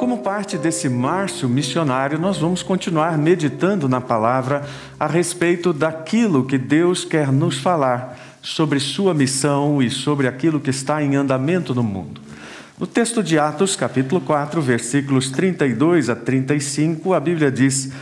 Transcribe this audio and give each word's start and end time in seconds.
Como 0.00 0.16
parte 0.16 0.56
desse 0.56 0.88
março 0.88 1.46
missionário, 1.46 2.18
nós 2.18 2.38
vamos 2.38 2.62
continuar 2.62 3.18
meditando 3.18 3.86
na 3.86 4.00
palavra 4.00 4.66
a 4.98 5.06
respeito 5.06 5.74
daquilo 5.74 6.46
que 6.46 6.56
Deus 6.56 7.04
quer 7.04 7.30
nos 7.30 7.58
falar 7.58 8.18
sobre 8.40 8.80
sua 8.80 9.12
missão 9.12 9.82
e 9.82 9.90
sobre 9.90 10.26
aquilo 10.26 10.58
que 10.58 10.70
está 10.70 11.02
em 11.02 11.16
andamento 11.16 11.74
no 11.74 11.82
mundo. 11.82 12.18
No 12.78 12.86
texto 12.86 13.22
de 13.22 13.38
Atos, 13.38 13.76
capítulo 13.76 14.22
4, 14.22 14.62
versículos 14.62 15.30
32 15.30 16.08
a 16.08 16.16
35, 16.16 17.12
a 17.12 17.20
Bíblia 17.20 17.50
diz: 17.50 17.92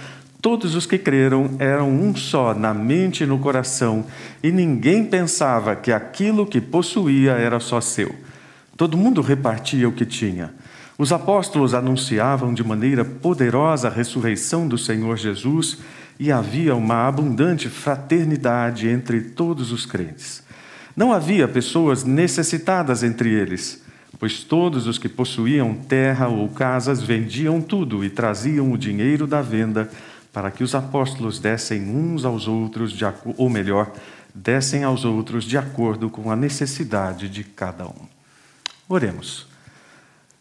Todos 0.40 0.76
os 0.76 0.86
que 0.86 0.98
creram 0.98 1.56
eram 1.58 1.90
um 1.90 2.14
só 2.14 2.54
na 2.54 2.72
mente 2.72 3.24
e 3.24 3.26
no 3.26 3.40
coração, 3.40 4.04
e 4.40 4.52
ninguém 4.52 5.04
pensava 5.04 5.74
que 5.74 5.90
aquilo 5.90 6.46
que 6.46 6.60
possuía 6.60 7.32
era 7.32 7.58
só 7.58 7.80
seu. 7.80 8.14
Todo 8.76 8.96
mundo 8.96 9.20
repartia 9.20 9.88
o 9.88 9.92
que 9.92 10.06
tinha. 10.06 10.54
Os 10.98 11.12
apóstolos 11.12 11.74
anunciavam 11.74 12.52
de 12.52 12.64
maneira 12.64 13.04
poderosa 13.04 13.86
a 13.86 13.90
ressurreição 13.90 14.66
do 14.66 14.76
Senhor 14.76 15.16
Jesus 15.16 15.78
e 16.18 16.32
havia 16.32 16.74
uma 16.74 17.06
abundante 17.06 17.68
fraternidade 17.68 18.88
entre 18.88 19.20
todos 19.20 19.70
os 19.70 19.86
crentes. 19.86 20.42
Não 20.96 21.12
havia 21.12 21.46
pessoas 21.46 22.02
necessitadas 22.02 23.04
entre 23.04 23.30
eles, 23.30 23.80
pois 24.18 24.42
todos 24.42 24.88
os 24.88 24.98
que 24.98 25.08
possuíam 25.08 25.72
terra 25.72 26.26
ou 26.26 26.48
casas 26.48 27.00
vendiam 27.00 27.60
tudo 27.60 28.04
e 28.04 28.10
traziam 28.10 28.72
o 28.72 28.76
dinheiro 28.76 29.24
da 29.24 29.40
venda 29.40 29.88
para 30.32 30.50
que 30.50 30.64
os 30.64 30.74
apóstolos 30.74 31.38
dessem 31.38 31.88
uns 31.88 32.24
aos 32.24 32.48
outros, 32.48 32.92
de, 32.92 33.04
ou 33.36 33.48
melhor, 33.48 33.92
dessem 34.34 34.82
aos 34.82 35.04
outros 35.04 35.44
de 35.44 35.56
acordo 35.56 36.10
com 36.10 36.28
a 36.28 36.34
necessidade 36.34 37.28
de 37.28 37.44
cada 37.44 37.86
um. 37.86 38.08
Oremos. 38.88 39.47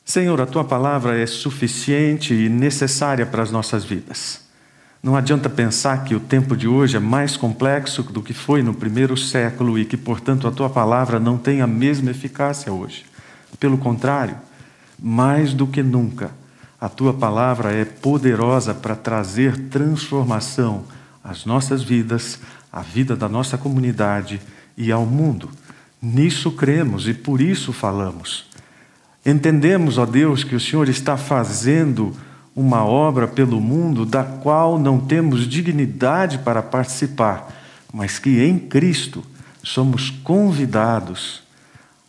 Senhor, 0.08 0.40
a 0.40 0.46
tua 0.46 0.64
palavra 0.64 1.20
é 1.20 1.26
suficiente 1.26 2.34
e 2.34 2.48
necessária 2.48 3.26
para 3.26 3.44
as 3.44 3.52
nossas 3.52 3.84
vidas. 3.84 4.40
Não 5.04 5.18
adianta 5.18 5.50
pensar 5.50 6.06
que 6.06 6.16
o 6.16 6.20
tempo 6.22 6.56
de 6.56 6.66
hoje 6.66 6.96
é 6.96 7.00
mais 7.00 7.36
complexo 7.36 8.02
do 8.04 8.22
que 8.22 8.34
foi 8.34 8.64
no 8.64 8.74
primeiro 8.74 9.18
século 9.18 9.78
e 9.78 9.84
que, 9.84 9.98
portanto, 9.98 10.48
a 10.48 10.52
tua 10.52 10.70
palavra 10.70 11.20
não 11.20 11.38
tem 11.38 11.60
a 11.60 11.68
mesma 11.68 12.12
eficácia 12.12 12.72
hoje. 12.72 13.06
Pelo 13.60 13.78
contrário, 13.78 14.38
mais 14.98 15.54
do 15.54 15.68
que 15.68 15.84
nunca, 15.84 16.32
a 16.80 16.88
tua 16.88 17.14
palavra 17.14 17.74
é 17.74 17.84
poderosa 17.84 18.74
para 18.74 18.96
trazer 18.96 19.58
transformação 19.68 20.86
às 21.22 21.44
nossas 21.44 21.84
vidas, 21.84 22.40
à 22.72 22.80
vida 22.80 23.14
da 23.14 23.28
nossa 23.28 23.58
comunidade 23.58 24.40
e 24.78 24.90
ao 24.90 25.06
mundo. 25.06 25.50
Nisso 26.02 26.50
cremos 26.54 27.10
e 27.10 27.14
por 27.14 27.42
isso 27.42 27.74
falamos. 27.74 28.48
Entendemos, 29.30 29.98
ó 29.98 30.06
Deus, 30.06 30.46
que 30.46 30.56
o 30.56 30.60
Senhor 30.60 30.88
está 30.88 31.18
fazendo 31.18 32.16
uma 32.56 32.86
obra 32.86 33.28
pelo 33.28 33.60
mundo 33.60 34.06
da 34.06 34.24
qual 34.24 34.80
não 34.80 35.02
temos 35.02 35.46
dignidade 35.46 36.40
para 36.40 36.64
participar, 36.64 37.54
mas 37.94 38.20
que 38.20 38.42
em 38.42 38.58
Cristo 38.58 39.22
somos 39.62 40.10
convidados 40.10 41.44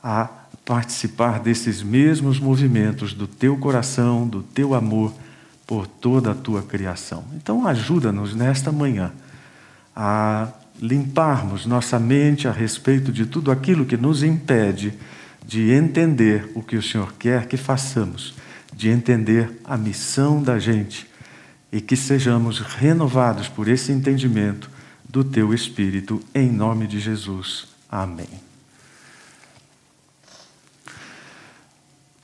a 0.01 0.29
participar 0.65 1.41
desses 1.41 1.83
mesmos 1.83 2.39
movimentos 2.39 3.13
do 3.13 3.27
teu 3.27 3.57
coração, 3.57 4.25
do 4.25 4.41
teu 4.41 4.73
amor 4.73 5.13
por 5.67 5.89
toda 5.89 6.31
a 6.31 6.37
tua 6.37 6.63
criação. 6.63 7.25
Então, 7.35 7.67
ajuda-nos 7.67 8.33
nesta 8.33 8.71
manhã 8.71 9.11
a 9.95 10.47
limparmos 10.81 11.67
nossa 11.67 11.99
mente 11.99 12.47
a 12.47 12.53
respeito 12.53 13.11
de 13.11 13.27
tudo 13.27 13.51
aquilo 13.51 13.85
que 13.85 13.97
nos 13.97 14.23
impede 14.23 14.95
de 15.49 15.73
entender 15.73 16.53
o 16.55 16.63
que 16.63 16.77
o 16.77 16.83
Senhor 16.83 17.15
quer 17.19 17.47
que 17.47 17.57
façamos, 17.57 18.35
de 18.71 18.91
entender 18.91 19.51
a 19.65 19.79
missão 19.79 20.43
da 20.43 20.59
gente 20.59 21.07
e 21.73 21.81
que 21.81 21.97
sejamos 21.97 22.61
renovados 22.61 23.49
por 23.49 23.67
esse 23.67 23.91
entendimento 23.91 24.71
do 25.09 25.25
teu 25.25 25.55
Espírito, 25.55 26.21
em 26.35 26.53
nome 26.53 26.87
de 26.87 27.01
Jesus. 27.01 27.67
Amém. 27.91 28.29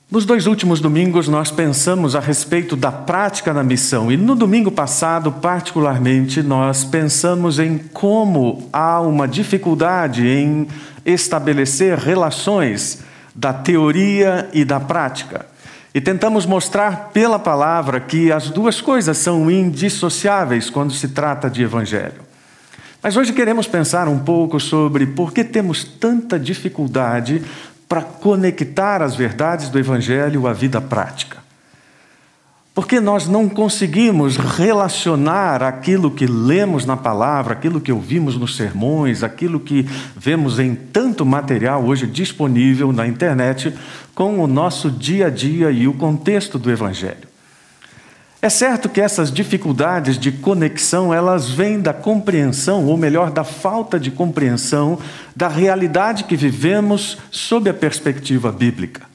Nos 0.09 0.23
dois 0.23 0.45
últimos 0.45 0.79
domingos, 0.79 1.27
nós 1.27 1.49
pensamos 1.49 2.15
a 2.15 2.19
respeito 2.19 2.75
da 2.75 2.91
prática 2.91 3.51
na 3.51 3.63
missão, 3.63 4.11
e 4.11 4.17
no 4.17 4.35
domingo 4.35 4.69
passado, 4.69 5.31
particularmente, 5.31 6.43
nós 6.43 6.83
pensamos 6.83 7.57
em 7.57 7.79
como 7.79 8.69
há 8.71 9.01
uma 9.01 9.27
dificuldade 9.27 10.27
em 10.27 10.67
estabelecer 11.03 11.97
relações 11.97 13.03
da 13.35 13.51
teoria 13.51 14.49
e 14.53 14.63
da 14.63 14.79
prática. 14.79 15.45
E 15.93 16.01
tentamos 16.01 16.45
mostrar 16.45 17.09
pela 17.13 17.37
palavra 17.37 17.99
que 17.99 18.31
as 18.31 18.49
duas 18.49 18.81
coisas 18.81 19.17
são 19.17 19.51
indissociáveis 19.51 20.69
quando 20.69 20.93
se 20.93 21.09
trata 21.09 21.49
de 21.49 21.63
evangelho. 21.63 22.23
Mas 23.03 23.15
hoje 23.15 23.33
queremos 23.33 23.67
pensar 23.67 24.07
um 24.07 24.19
pouco 24.19 24.59
sobre 24.59 25.05
por 25.05 25.31
que 25.31 25.43
temos 25.43 25.83
tanta 25.83 26.39
dificuldade 26.39 27.43
para 27.87 28.01
conectar 28.01 29.01
as 29.01 29.15
verdades 29.15 29.69
do 29.69 29.77
evangelho 29.77 30.47
à 30.47 30.53
vida 30.53 30.81
prática. 30.81 31.44
Porque 32.75 32.99
nós 32.99 33.25
não 33.25 33.47
conseguimos 33.47 34.35
relacionar 34.35 35.63
aquilo 35.63 36.11
que 36.11 36.27
lemos 36.27 36.85
na 36.85 36.97
palavra, 36.97 37.53
aquilo 37.53 37.79
que 37.79 37.89
ouvimos 37.89 38.35
nos 38.37 38.57
sermões, 38.57 39.23
aquilo 39.23 39.61
que 39.61 39.87
vemos 40.13 40.59
em 40.59 40.75
tanto 40.75 41.25
material 41.25 41.85
hoje 41.85 42.05
disponível 42.05 42.91
na 42.91 43.07
internet, 43.07 43.73
com 44.13 44.39
o 44.39 44.45
nosso 44.45 44.91
dia 44.91 45.27
a 45.27 45.29
dia 45.29 45.71
e 45.71 45.87
o 45.87 45.93
contexto 45.93 46.59
do 46.59 46.69
Evangelho. 46.69 47.29
É 48.41 48.49
certo 48.49 48.89
que 48.89 48.99
essas 48.99 49.31
dificuldades 49.31 50.19
de 50.19 50.33
conexão, 50.33 51.13
elas 51.13 51.49
vêm 51.49 51.79
da 51.79 51.93
compreensão, 51.93 52.85
ou 52.85 52.97
melhor, 52.97 53.31
da 53.31 53.45
falta 53.45 53.97
de 53.97 54.11
compreensão 54.11 54.99
da 55.33 55.47
realidade 55.47 56.25
que 56.25 56.35
vivemos 56.35 57.17
sob 57.31 57.69
a 57.69 57.73
perspectiva 57.73 58.51
bíblica. 58.51 59.14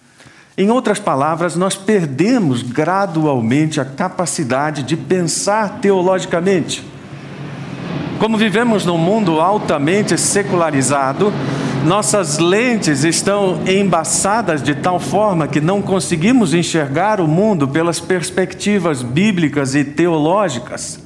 Em 0.61 0.71
outras 0.71 0.99
palavras, 0.99 1.57
nós 1.57 1.75
perdemos 1.75 2.63
gradualmente 2.63 3.81
a 3.81 3.85
capacidade 3.87 4.83
de 4.83 4.95
pensar 4.95 5.79
teologicamente. 5.81 6.85
Como 8.19 8.37
vivemos 8.37 8.85
num 8.85 8.99
mundo 8.99 9.41
altamente 9.41 10.19
secularizado, 10.19 11.33
nossas 11.87 12.37
lentes 12.37 13.05
estão 13.05 13.63
embaçadas 13.67 14.63
de 14.63 14.75
tal 14.75 15.01
forma 15.01 15.49
que 15.49 15.63
não 15.63 15.81
conseguimos 15.81 16.53
enxergar 16.53 17.23
o 17.23 17.27
mundo 17.27 17.67
pelas 17.67 17.99
perspectivas 17.99 19.03
bíblicas 19.03 19.75
e 19.75 19.83
teológicas. 19.83 21.01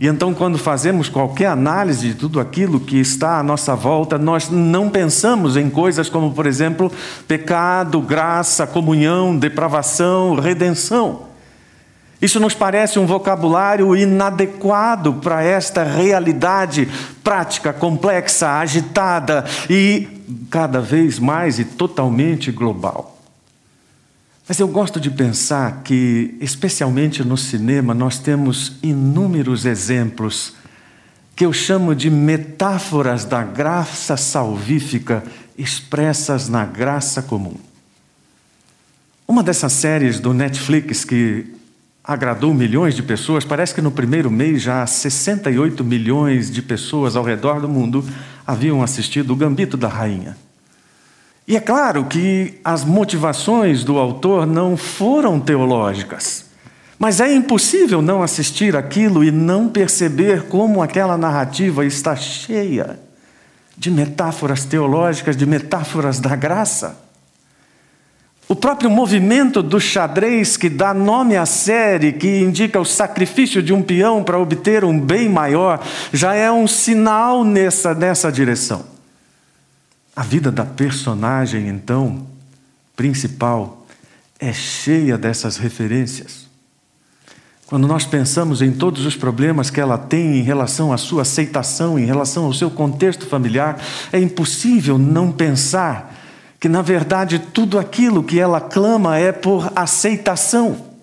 E 0.00 0.08
então, 0.08 0.34
quando 0.34 0.58
fazemos 0.58 1.08
qualquer 1.08 1.46
análise 1.46 2.08
de 2.08 2.14
tudo 2.14 2.40
aquilo 2.40 2.80
que 2.80 2.98
está 2.98 3.38
à 3.38 3.42
nossa 3.42 3.76
volta, 3.76 4.18
nós 4.18 4.50
não 4.50 4.90
pensamos 4.90 5.56
em 5.56 5.70
coisas 5.70 6.08
como, 6.08 6.32
por 6.32 6.46
exemplo, 6.46 6.90
pecado, 7.28 8.00
graça, 8.00 8.66
comunhão, 8.66 9.36
depravação, 9.36 10.34
redenção. 10.34 11.34
Isso 12.20 12.40
nos 12.40 12.54
parece 12.54 12.98
um 12.98 13.06
vocabulário 13.06 13.94
inadequado 13.94 15.14
para 15.14 15.42
esta 15.42 15.84
realidade 15.84 16.88
prática, 17.22 17.72
complexa, 17.72 18.48
agitada 18.48 19.44
e 19.68 20.08
cada 20.50 20.80
vez 20.80 21.18
mais 21.18 21.58
e 21.58 21.64
totalmente 21.64 22.50
global. 22.50 23.13
Mas 24.46 24.60
eu 24.60 24.68
gosto 24.68 25.00
de 25.00 25.10
pensar 25.10 25.82
que, 25.82 26.36
especialmente 26.40 27.24
no 27.24 27.36
cinema, 27.36 27.94
nós 27.94 28.18
temos 28.18 28.72
inúmeros 28.82 29.64
exemplos 29.64 30.54
que 31.34 31.46
eu 31.46 31.52
chamo 31.52 31.94
de 31.94 32.10
metáforas 32.10 33.24
da 33.24 33.42
graça 33.42 34.16
salvífica 34.16 35.24
expressas 35.56 36.48
na 36.48 36.64
graça 36.64 37.22
comum. 37.22 37.56
Uma 39.26 39.42
dessas 39.42 39.72
séries 39.72 40.20
do 40.20 40.34
Netflix 40.34 41.04
que 41.04 41.46
agradou 42.02 42.52
milhões 42.52 42.94
de 42.94 43.02
pessoas, 43.02 43.44
parece 43.44 43.74
que 43.74 43.80
no 43.80 43.90
primeiro 43.90 44.30
mês 44.30 44.60
já 44.60 44.86
68 44.86 45.82
milhões 45.82 46.50
de 46.50 46.60
pessoas 46.60 47.16
ao 47.16 47.24
redor 47.24 47.60
do 47.60 47.68
mundo 47.68 48.06
haviam 48.46 48.82
assistido 48.82 49.32
O 49.32 49.36
Gambito 49.36 49.76
da 49.76 49.88
Rainha. 49.88 50.36
E 51.46 51.56
é 51.56 51.60
claro 51.60 52.06
que 52.06 52.58
as 52.64 52.84
motivações 52.84 53.84
do 53.84 53.98
autor 53.98 54.46
não 54.46 54.76
foram 54.76 55.38
teológicas, 55.38 56.46
mas 56.98 57.20
é 57.20 57.34
impossível 57.34 58.00
não 58.00 58.22
assistir 58.22 58.74
aquilo 58.74 59.22
e 59.22 59.30
não 59.30 59.68
perceber 59.68 60.44
como 60.44 60.82
aquela 60.82 61.18
narrativa 61.18 61.84
está 61.84 62.16
cheia 62.16 62.98
de 63.76 63.90
metáforas 63.90 64.64
teológicas, 64.64 65.36
de 65.36 65.44
metáforas 65.44 66.18
da 66.18 66.34
graça. 66.34 67.04
O 68.48 68.54
próprio 68.54 68.88
movimento 68.88 69.62
do 69.62 69.80
xadrez 69.80 70.56
que 70.56 70.70
dá 70.70 70.94
nome 70.94 71.36
à 71.36 71.44
série, 71.44 72.12
que 72.12 72.40
indica 72.40 72.80
o 72.80 72.84
sacrifício 72.84 73.62
de 73.62 73.72
um 73.72 73.82
peão 73.82 74.22
para 74.22 74.38
obter 74.38 74.84
um 74.84 74.98
bem 74.98 75.28
maior, 75.28 75.82
já 76.12 76.34
é 76.34 76.50
um 76.50 76.66
sinal 76.66 77.44
nessa, 77.44 77.94
nessa 77.94 78.30
direção. 78.30 78.93
A 80.16 80.22
vida 80.22 80.50
da 80.50 80.64
personagem, 80.64 81.68
então, 81.68 82.26
principal, 82.94 83.84
é 84.38 84.52
cheia 84.52 85.18
dessas 85.18 85.56
referências. 85.56 86.44
Quando 87.66 87.88
nós 87.88 88.04
pensamos 88.04 88.62
em 88.62 88.70
todos 88.70 89.06
os 89.06 89.16
problemas 89.16 89.70
que 89.70 89.80
ela 89.80 89.98
tem 89.98 90.38
em 90.38 90.42
relação 90.42 90.92
à 90.92 90.98
sua 90.98 91.22
aceitação, 91.22 91.98
em 91.98 92.04
relação 92.04 92.44
ao 92.44 92.52
seu 92.52 92.70
contexto 92.70 93.26
familiar, 93.26 93.80
é 94.12 94.20
impossível 94.20 94.98
não 94.98 95.32
pensar 95.32 96.14
que, 96.60 96.68
na 96.68 96.82
verdade, 96.82 97.38
tudo 97.38 97.78
aquilo 97.78 98.22
que 98.22 98.38
ela 98.38 98.60
clama 98.60 99.18
é 99.18 99.32
por 99.32 99.72
aceitação. 99.74 100.93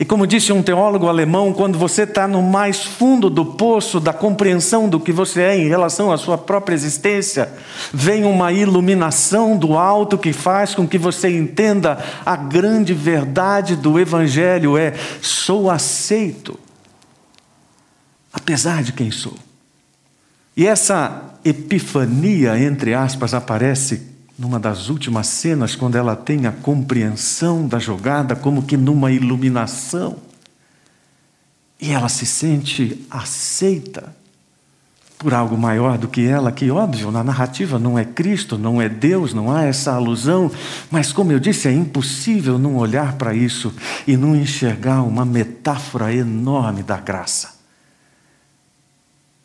E 0.00 0.04
como 0.04 0.28
disse 0.28 0.52
um 0.52 0.62
teólogo 0.62 1.08
alemão, 1.08 1.52
quando 1.52 1.76
você 1.76 2.02
está 2.02 2.28
no 2.28 2.40
mais 2.40 2.84
fundo 2.84 3.28
do 3.28 3.44
poço 3.44 3.98
da 3.98 4.12
compreensão 4.12 4.88
do 4.88 5.00
que 5.00 5.10
você 5.10 5.42
é 5.42 5.58
em 5.58 5.66
relação 5.66 6.12
à 6.12 6.16
sua 6.16 6.38
própria 6.38 6.74
existência, 6.74 7.52
vem 7.92 8.24
uma 8.24 8.52
iluminação 8.52 9.56
do 9.56 9.76
alto 9.76 10.16
que 10.16 10.32
faz 10.32 10.72
com 10.72 10.86
que 10.86 10.96
você 10.96 11.36
entenda 11.36 11.98
a 12.24 12.36
grande 12.36 12.94
verdade 12.94 13.74
do 13.74 13.98
Evangelho: 13.98 14.78
é 14.78 14.94
sou 15.20 15.68
aceito, 15.68 16.56
apesar 18.32 18.84
de 18.84 18.92
quem 18.92 19.10
sou. 19.10 19.34
E 20.56 20.64
essa 20.64 21.34
epifania, 21.44 22.56
entre 22.56 22.94
aspas, 22.94 23.34
aparece 23.34 24.17
numa 24.38 24.60
das 24.60 24.88
últimas 24.88 25.26
cenas, 25.26 25.74
quando 25.74 25.96
ela 25.96 26.14
tem 26.14 26.46
a 26.46 26.52
compreensão 26.52 27.66
da 27.66 27.78
jogada, 27.80 28.36
como 28.36 28.62
que 28.62 28.76
numa 28.76 29.10
iluminação, 29.10 30.16
e 31.80 31.90
ela 31.90 32.08
se 32.08 32.24
sente 32.24 33.04
aceita 33.10 34.16
por 35.18 35.34
algo 35.34 35.58
maior 35.58 35.98
do 35.98 36.06
que 36.06 36.24
ela, 36.24 36.52
que 36.52 36.70
óbvio, 36.70 37.10
na 37.10 37.24
narrativa 37.24 37.76
não 37.76 37.98
é 37.98 38.04
Cristo, 38.04 38.56
não 38.56 38.80
é 38.80 38.88
Deus, 38.88 39.34
não 39.34 39.50
há 39.50 39.64
essa 39.64 39.92
alusão, 39.92 40.48
mas 40.92 41.12
como 41.12 41.32
eu 41.32 41.40
disse, 41.40 41.66
é 41.66 41.72
impossível 41.72 42.56
não 42.56 42.76
olhar 42.76 43.14
para 43.14 43.34
isso 43.34 43.74
e 44.06 44.16
não 44.16 44.36
enxergar 44.36 45.02
uma 45.02 45.24
metáfora 45.24 46.14
enorme 46.14 46.84
da 46.84 46.98
graça. 46.98 47.58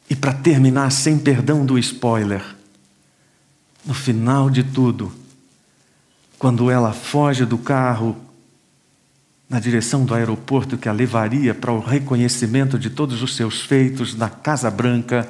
E 0.08 0.16
para 0.16 0.32
terminar, 0.32 0.92
sem 0.92 1.18
perdão 1.18 1.66
do 1.66 1.80
spoiler, 1.80 2.44
no 3.86 3.94
final 3.94 4.50
de 4.50 4.64
tudo, 4.64 5.12
quando 6.40 6.70
ela 6.70 6.94
foge 6.94 7.46
do 7.46 7.58
carro 7.58 8.18
na 9.50 9.60
direção 9.60 10.04
do 10.04 10.16
aeroporto 10.16 10.78
que 10.78 10.90
a 10.90 10.92
levaria 10.92 11.54
para 11.54 11.72
o 11.72 11.80
reconhecimento 11.80 12.80
de 12.80 12.90
todos 12.90 13.22
os 13.22 13.36
seus 13.36 13.62
feitos 13.62 14.16
na 14.16 14.30
Casa 14.30 14.72
Branca, 14.72 15.30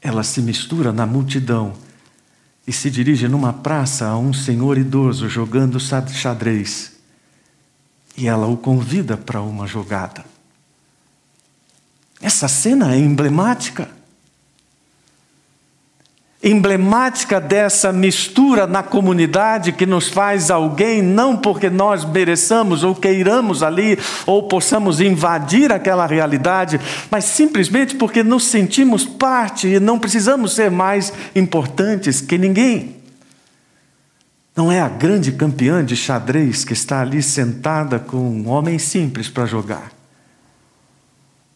ela 0.00 0.22
se 0.22 0.40
mistura 0.40 0.92
na 0.92 1.06
multidão 1.06 1.74
e 2.66 2.72
se 2.72 2.90
dirige 2.90 3.28
numa 3.28 3.52
praça 3.52 4.06
a 4.06 4.16
um 4.16 4.32
senhor 4.32 4.78
idoso 4.78 5.28
jogando 5.28 5.78
xadrez. 5.78 6.92
E 8.16 8.28
ela 8.28 8.46
o 8.46 8.56
convida 8.56 9.16
para 9.16 9.40
uma 9.40 9.66
jogada. 9.66 10.24
Essa 12.20 12.46
cena 12.46 12.94
é 12.94 12.98
emblemática 12.98 13.88
emblemática 16.42 17.40
dessa 17.40 17.92
mistura 17.92 18.66
na 18.66 18.82
comunidade 18.82 19.70
que 19.70 19.86
nos 19.86 20.08
faz 20.08 20.50
alguém, 20.50 21.00
não 21.00 21.36
porque 21.36 21.70
nós 21.70 22.04
mereçamos 22.04 22.82
ou 22.82 22.94
queiramos 22.94 23.62
ali, 23.62 23.96
ou 24.26 24.48
possamos 24.48 25.00
invadir 25.00 25.72
aquela 25.72 26.06
realidade, 26.06 26.80
mas 27.10 27.24
simplesmente 27.24 27.94
porque 27.94 28.24
nos 28.24 28.44
sentimos 28.44 29.04
parte 29.04 29.68
e 29.68 29.78
não 29.78 29.98
precisamos 29.98 30.54
ser 30.54 30.70
mais 30.70 31.12
importantes 31.34 32.20
que 32.20 32.36
ninguém. 32.36 32.96
Não 34.54 34.70
é 34.70 34.80
a 34.80 34.88
grande 34.88 35.32
campeã 35.32 35.84
de 35.84 35.96
xadrez 35.96 36.64
que 36.64 36.72
está 36.72 37.00
ali 37.00 37.22
sentada 37.22 37.98
com 37.98 38.18
um 38.18 38.48
homem 38.48 38.78
simples 38.78 39.28
para 39.28 39.46
jogar. 39.46 39.90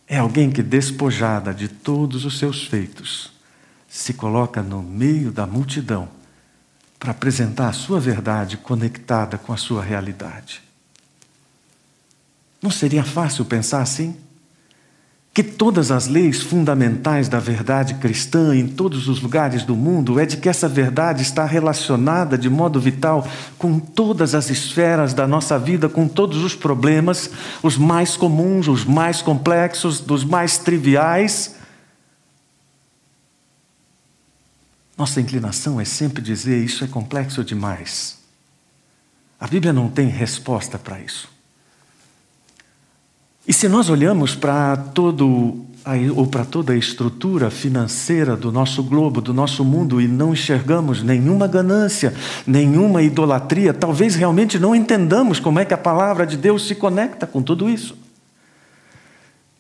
É 0.09 0.19
alguém 0.19 0.51
que, 0.51 0.63
despojada 0.63 1.53
de 1.53 1.69
todos 1.69 2.25
os 2.25 2.39
seus 2.39 2.65
feitos, 2.65 3.36
se 3.97 4.13
coloca 4.13 4.63
no 4.63 4.83
meio 4.83 5.33
da 5.33 5.47
multidão 5.47 6.07
para 6.99 7.13
apresentar 7.13 7.69
a 7.69 7.73
sua 7.73 7.99
verdade 7.99 8.59
conectada 8.59 9.39
com 9.39 9.55
a 9.55 9.57
sua 9.57 9.83
realidade. 9.83 10.63
Não 12.61 12.71
seria 12.71 13.03
fácil 13.03 13.47
pensar 13.47 13.81
assim? 13.81 14.15
Que 15.33 15.43
todas 15.43 15.91
as 15.91 16.09
leis 16.09 16.43
fundamentais 16.43 17.27
da 17.27 17.41
verdade 17.41 17.95
cristã 17.95 18.55
em 18.55 18.69
todos 18.69 19.09
os 19.09 19.21
lugares 19.23 19.65
do 19.65 19.75
mundo 19.75 20.21
é 20.21 20.27
de 20.27 20.37
que 20.37 20.49
essa 20.49 20.69
verdade 20.69 21.23
está 21.23 21.47
relacionada 21.47 22.37
de 22.37 22.51
modo 22.51 22.79
vital 22.79 23.27
com 23.57 23.79
todas 23.79 24.35
as 24.35 24.51
esferas 24.51 25.15
da 25.15 25.27
nossa 25.27 25.59
vida, 25.59 25.89
com 25.89 26.07
todos 26.07 26.45
os 26.45 26.55
problemas, 26.55 27.31
os 27.63 27.79
mais 27.79 28.15
comuns, 28.15 28.69
os 28.69 28.85
mais 28.85 29.23
complexos, 29.23 30.01
dos 30.01 30.23
mais 30.23 30.59
triviais 30.59 31.56
Nossa 34.97 35.21
inclinação 35.21 35.81
é 35.81 35.85
sempre 35.85 36.23
dizer 36.23 36.65
isso 36.65 36.83
é 36.85 36.87
complexo 36.87 37.45
demais. 37.45 38.19
A 39.39 39.47
Bíblia 39.47 39.73
não 39.73 39.89
tem 39.89 40.09
resposta 40.09 40.79
para 40.79 40.99
isso. 40.99 41.29
E 43.47 43.53
se 43.53 43.69
nós 43.69 43.89
olhamos 43.89 44.35
para 44.35 44.77
todo 44.77 45.65
ou 46.17 46.27
para 46.27 46.45
toda 46.45 46.73
a 46.73 46.77
estrutura 46.77 47.49
financeira 47.49 48.37
do 48.37 48.51
nosso 48.51 48.83
globo, 48.83 49.21
do 49.21 49.33
nosso 49.33 49.65
mundo, 49.65 50.01
e 50.01 50.09
não 50.09 50.33
enxergamos 50.33 51.01
nenhuma 51.01 51.47
ganância, 51.47 52.13
nenhuma 52.45 53.03
idolatria, 53.03 53.73
talvez 53.73 54.17
realmente 54.17 54.59
não 54.59 54.75
entendamos 54.75 55.39
como 55.39 55.61
é 55.61 55.65
que 55.65 55.73
a 55.73 55.79
palavra 55.79 56.27
de 56.27 56.37
Deus 56.37 56.67
se 56.67 56.75
conecta 56.75 57.25
com 57.25 57.41
tudo 57.41 57.71
isso. 57.71 57.97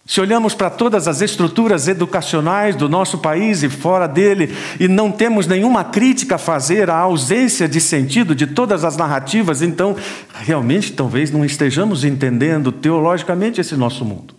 Se 0.06 0.20
olhamos 0.20 0.54
para 0.54 0.70
todas 0.70 1.08
as 1.08 1.20
estruturas 1.20 1.88
educacionais 1.88 2.76
do 2.76 2.88
nosso 2.88 3.18
país 3.18 3.64
e 3.64 3.68
fora 3.68 4.06
dele 4.06 4.54
e 4.78 4.86
não 4.86 5.10
temos 5.10 5.48
nenhuma 5.48 5.82
crítica 5.82 6.36
a 6.36 6.38
fazer 6.38 6.88
à 6.88 6.96
ausência 6.96 7.68
de 7.68 7.80
sentido 7.80 8.32
de 8.32 8.46
todas 8.46 8.84
as 8.84 8.96
narrativas, 8.96 9.62
então 9.62 9.96
realmente 10.32 10.92
talvez 10.92 11.32
não 11.32 11.44
estejamos 11.44 12.04
entendendo 12.04 12.70
teologicamente 12.70 13.60
esse 13.60 13.74
nosso 13.74 14.04
mundo. 14.04 14.32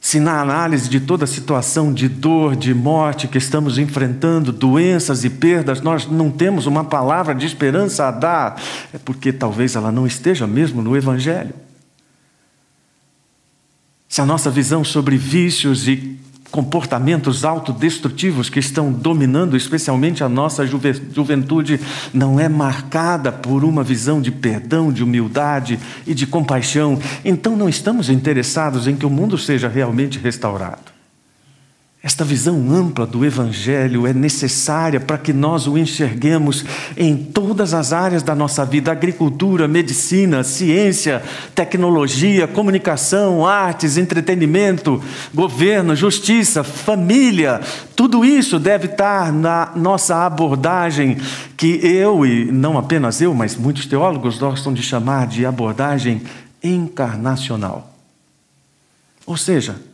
Se 0.00 0.18
na 0.18 0.40
análise 0.40 0.88
de 0.88 0.98
toda 0.98 1.24
a 1.26 1.28
situação 1.28 1.92
de 1.92 2.08
dor, 2.08 2.56
de 2.56 2.74
morte 2.74 3.28
que 3.28 3.38
estamos 3.38 3.78
enfrentando, 3.78 4.50
doenças 4.50 5.22
e 5.22 5.30
perdas, 5.30 5.80
nós 5.82 6.04
não 6.08 6.32
temos 6.32 6.66
uma 6.66 6.82
palavra 6.82 7.32
de 7.32 7.46
esperança 7.46 8.08
a 8.08 8.10
dar, 8.10 8.60
é 8.92 8.98
porque 8.98 9.32
talvez 9.32 9.76
ela 9.76 9.92
não 9.92 10.04
esteja 10.04 10.48
mesmo 10.48 10.82
no 10.82 10.96
Evangelho 10.96 11.54
se 14.10 14.20
a 14.20 14.26
nossa 14.26 14.50
visão 14.50 14.82
sobre 14.82 15.16
vícios 15.16 15.86
e 15.86 16.18
comportamentos 16.50 17.44
autodestrutivos 17.44 18.50
que 18.50 18.58
estão 18.58 18.90
dominando 18.90 19.56
especialmente 19.56 20.24
a 20.24 20.28
nossa 20.28 20.66
juventude 20.66 21.80
não 22.12 22.40
é 22.40 22.48
marcada 22.48 23.30
por 23.30 23.62
uma 23.62 23.84
visão 23.84 24.20
de 24.20 24.32
perdão, 24.32 24.92
de 24.92 25.04
humildade 25.04 25.78
e 26.04 26.12
de 26.12 26.26
compaixão, 26.26 26.98
então 27.24 27.54
não 27.54 27.68
estamos 27.68 28.10
interessados 28.10 28.88
em 28.88 28.96
que 28.96 29.06
o 29.06 29.10
mundo 29.10 29.38
seja 29.38 29.68
realmente 29.68 30.18
restaurado. 30.18 30.99
Esta 32.02 32.24
visão 32.24 32.72
ampla 32.72 33.06
do 33.06 33.26
Evangelho 33.26 34.06
é 34.06 34.14
necessária 34.14 34.98
para 34.98 35.18
que 35.18 35.34
nós 35.34 35.66
o 35.66 35.76
enxerguemos 35.76 36.64
em 36.96 37.14
todas 37.14 37.74
as 37.74 37.92
áreas 37.92 38.22
da 38.22 38.34
nossa 38.34 38.64
vida: 38.64 38.90
agricultura, 38.90 39.68
medicina, 39.68 40.42
ciência, 40.42 41.22
tecnologia, 41.54 42.48
comunicação, 42.48 43.46
artes, 43.46 43.98
entretenimento, 43.98 45.02
governo, 45.34 45.94
justiça, 45.94 46.64
família. 46.64 47.60
Tudo 47.94 48.24
isso 48.24 48.58
deve 48.58 48.86
estar 48.86 49.30
na 49.30 49.72
nossa 49.76 50.24
abordagem, 50.24 51.18
que 51.54 51.86
eu, 51.86 52.24
e 52.24 52.50
não 52.50 52.78
apenas 52.78 53.20
eu, 53.20 53.34
mas 53.34 53.56
muitos 53.56 53.84
teólogos 53.84 54.38
gostam 54.38 54.72
de 54.72 54.82
chamar 54.82 55.26
de 55.26 55.44
abordagem 55.44 56.22
encarnacional. 56.64 57.94
Ou 59.26 59.36
seja, 59.36 59.89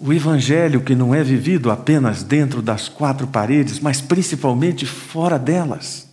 o 0.00 0.12
Evangelho 0.12 0.80
que 0.80 0.94
não 0.94 1.14
é 1.14 1.22
vivido 1.22 1.70
apenas 1.70 2.22
dentro 2.22 2.60
das 2.60 2.88
quatro 2.88 3.26
paredes, 3.26 3.78
mas 3.80 4.00
principalmente 4.00 4.84
fora 4.84 5.38
delas. 5.38 6.04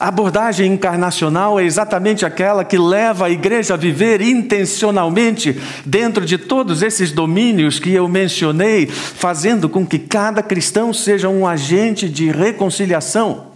A 0.00 0.06
abordagem 0.06 0.72
encarnacional 0.72 1.58
é 1.58 1.64
exatamente 1.64 2.24
aquela 2.24 2.64
que 2.64 2.78
leva 2.78 3.26
a 3.26 3.30
igreja 3.30 3.74
a 3.74 3.76
viver 3.76 4.20
intencionalmente 4.20 5.60
dentro 5.84 6.24
de 6.24 6.38
todos 6.38 6.82
esses 6.82 7.10
domínios 7.10 7.80
que 7.80 7.90
eu 7.90 8.06
mencionei, 8.06 8.86
fazendo 8.86 9.68
com 9.68 9.84
que 9.84 9.98
cada 9.98 10.40
cristão 10.40 10.92
seja 10.92 11.28
um 11.28 11.44
agente 11.44 12.08
de 12.08 12.30
reconciliação. 12.30 13.48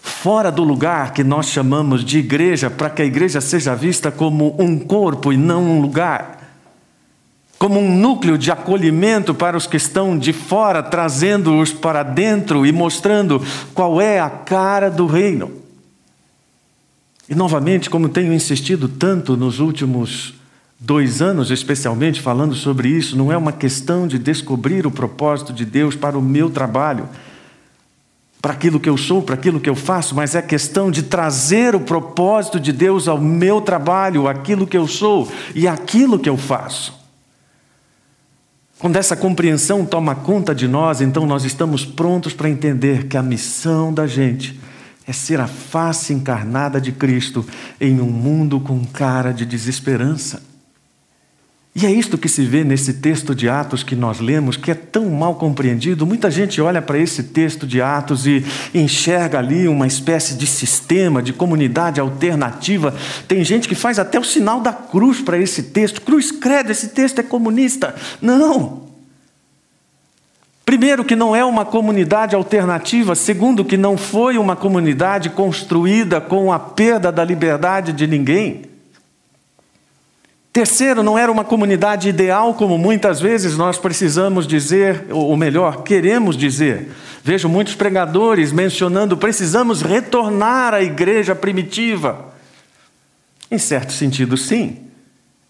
Fora 0.00 0.52
do 0.52 0.62
lugar 0.62 1.12
que 1.12 1.24
nós 1.24 1.48
chamamos 1.48 2.04
de 2.04 2.20
igreja, 2.20 2.70
para 2.70 2.88
que 2.88 3.02
a 3.02 3.04
igreja 3.04 3.40
seja 3.40 3.74
vista 3.74 4.12
como 4.12 4.54
um 4.60 4.78
corpo 4.78 5.32
e 5.32 5.36
não 5.36 5.64
um 5.64 5.80
lugar 5.80 6.35
como 7.58 7.80
um 7.80 7.96
núcleo 7.96 8.36
de 8.36 8.50
acolhimento 8.50 9.34
para 9.34 9.56
os 9.56 9.66
que 9.66 9.76
estão 9.76 10.18
de 10.18 10.32
fora, 10.32 10.82
trazendo-os 10.82 11.72
para 11.72 12.02
dentro 12.02 12.66
e 12.66 12.72
mostrando 12.72 13.42
qual 13.72 14.00
é 14.00 14.20
a 14.20 14.28
cara 14.28 14.90
do 14.90 15.06
reino. 15.06 15.50
E 17.28 17.34
novamente, 17.34 17.90
como 17.90 18.08
tenho 18.08 18.32
insistido 18.32 18.88
tanto 18.88 19.36
nos 19.36 19.58
últimos 19.58 20.34
dois 20.78 21.22
anos, 21.22 21.50
especialmente 21.50 22.20
falando 22.20 22.54
sobre 22.54 22.88
isso, 22.88 23.16
não 23.16 23.32
é 23.32 23.36
uma 23.36 23.52
questão 23.52 24.06
de 24.06 24.18
descobrir 24.18 24.86
o 24.86 24.90
propósito 24.90 25.52
de 25.52 25.64
Deus 25.64 25.96
para 25.96 26.18
o 26.18 26.22
meu 26.22 26.50
trabalho, 26.50 27.08
para 28.40 28.52
aquilo 28.52 28.78
que 28.78 28.88
eu 28.88 28.96
sou, 28.96 29.22
para 29.22 29.34
aquilo 29.34 29.58
que 29.58 29.68
eu 29.68 29.74
faço, 29.74 30.14
mas 30.14 30.36
é 30.36 30.42
questão 30.42 30.90
de 30.90 31.02
trazer 31.02 31.74
o 31.74 31.80
propósito 31.80 32.60
de 32.60 32.70
Deus 32.70 33.08
ao 33.08 33.18
meu 33.18 33.60
trabalho, 33.60 34.28
aquilo 34.28 34.66
que 34.66 34.76
eu 34.76 34.86
sou 34.86 35.28
e 35.54 35.66
aquilo 35.66 36.18
que 36.18 36.28
eu 36.28 36.36
faço. 36.36 36.95
Quando 38.78 38.96
essa 38.96 39.16
compreensão 39.16 39.86
toma 39.86 40.14
conta 40.14 40.54
de 40.54 40.68
nós, 40.68 41.00
então 41.00 41.24
nós 41.24 41.44
estamos 41.44 41.84
prontos 41.84 42.34
para 42.34 42.50
entender 42.50 43.06
que 43.06 43.16
a 43.16 43.22
missão 43.22 43.92
da 43.92 44.06
gente 44.06 44.60
é 45.06 45.12
ser 45.12 45.40
a 45.40 45.46
face 45.46 46.12
encarnada 46.12 46.78
de 46.78 46.92
Cristo 46.92 47.46
em 47.80 48.00
um 48.00 48.10
mundo 48.10 48.60
com 48.60 48.84
cara 48.84 49.32
de 49.32 49.46
desesperança. 49.46 50.42
E 51.78 51.84
é 51.84 51.90
isto 51.90 52.16
que 52.16 52.26
se 52.26 52.42
vê 52.42 52.64
nesse 52.64 52.94
texto 52.94 53.34
de 53.34 53.50
Atos 53.50 53.82
que 53.82 53.94
nós 53.94 54.18
lemos, 54.18 54.56
que 54.56 54.70
é 54.70 54.74
tão 54.74 55.10
mal 55.10 55.34
compreendido. 55.34 56.06
Muita 56.06 56.30
gente 56.30 56.58
olha 56.58 56.80
para 56.80 56.98
esse 56.98 57.24
texto 57.24 57.66
de 57.66 57.82
Atos 57.82 58.26
e 58.26 58.42
enxerga 58.72 59.38
ali 59.38 59.68
uma 59.68 59.86
espécie 59.86 60.36
de 60.36 60.46
sistema, 60.46 61.22
de 61.22 61.34
comunidade 61.34 62.00
alternativa. 62.00 62.94
Tem 63.28 63.44
gente 63.44 63.68
que 63.68 63.74
faz 63.74 63.98
até 63.98 64.18
o 64.18 64.24
sinal 64.24 64.58
da 64.58 64.72
cruz 64.72 65.20
para 65.20 65.36
esse 65.36 65.64
texto. 65.64 66.00
Cruz 66.00 66.32
credo, 66.32 66.72
esse 66.72 66.88
texto 66.88 67.18
é 67.18 67.22
comunista. 67.22 67.94
Não! 68.22 68.86
Primeiro, 70.64 71.04
que 71.04 71.14
não 71.14 71.36
é 71.36 71.44
uma 71.44 71.66
comunidade 71.66 72.34
alternativa. 72.34 73.14
Segundo, 73.14 73.66
que 73.66 73.76
não 73.76 73.98
foi 73.98 74.38
uma 74.38 74.56
comunidade 74.56 75.28
construída 75.28 76.22
com 76.22 76.50
a 76.50 76.58
perda 76.58 77.12
da 77.12 77.22
liberdade 77.22 77.92
de 77.92 78.06
ninguém. 78.06 78.75
Terceiro, 80.56 81.02
não 81.02 81.18
era 81.18 81.30
uma 81.30 81.44
comunidade 81.44 82.08
ideal, 82.08 82.54
como 82.54 82.78
muitas 82.78 83.20
vezes 83.20 83.58
nós 83.58 83.76
precisamos 83.78 84.46
dizer, 84.46 85.04
ou 85.10 85.36
melhor, 85.36 85.82
queremos 85.82 86.34
dizer. 86.34 86.92
Vejo 87.22 87.46
muitos 87.46 87.74
pregadores 87.74 88.52
mencionando: 88.52 89.18
precisamos 89.18 89.82
retornar 89.82 90.72
à 90.72 90.80
igreja 90.80 91.34
primitiva. 91.34 92.34
Em 93.50 93.58
certo 93.58 93.92
sentido, 93.92 94.34
sim, 94.34 94.78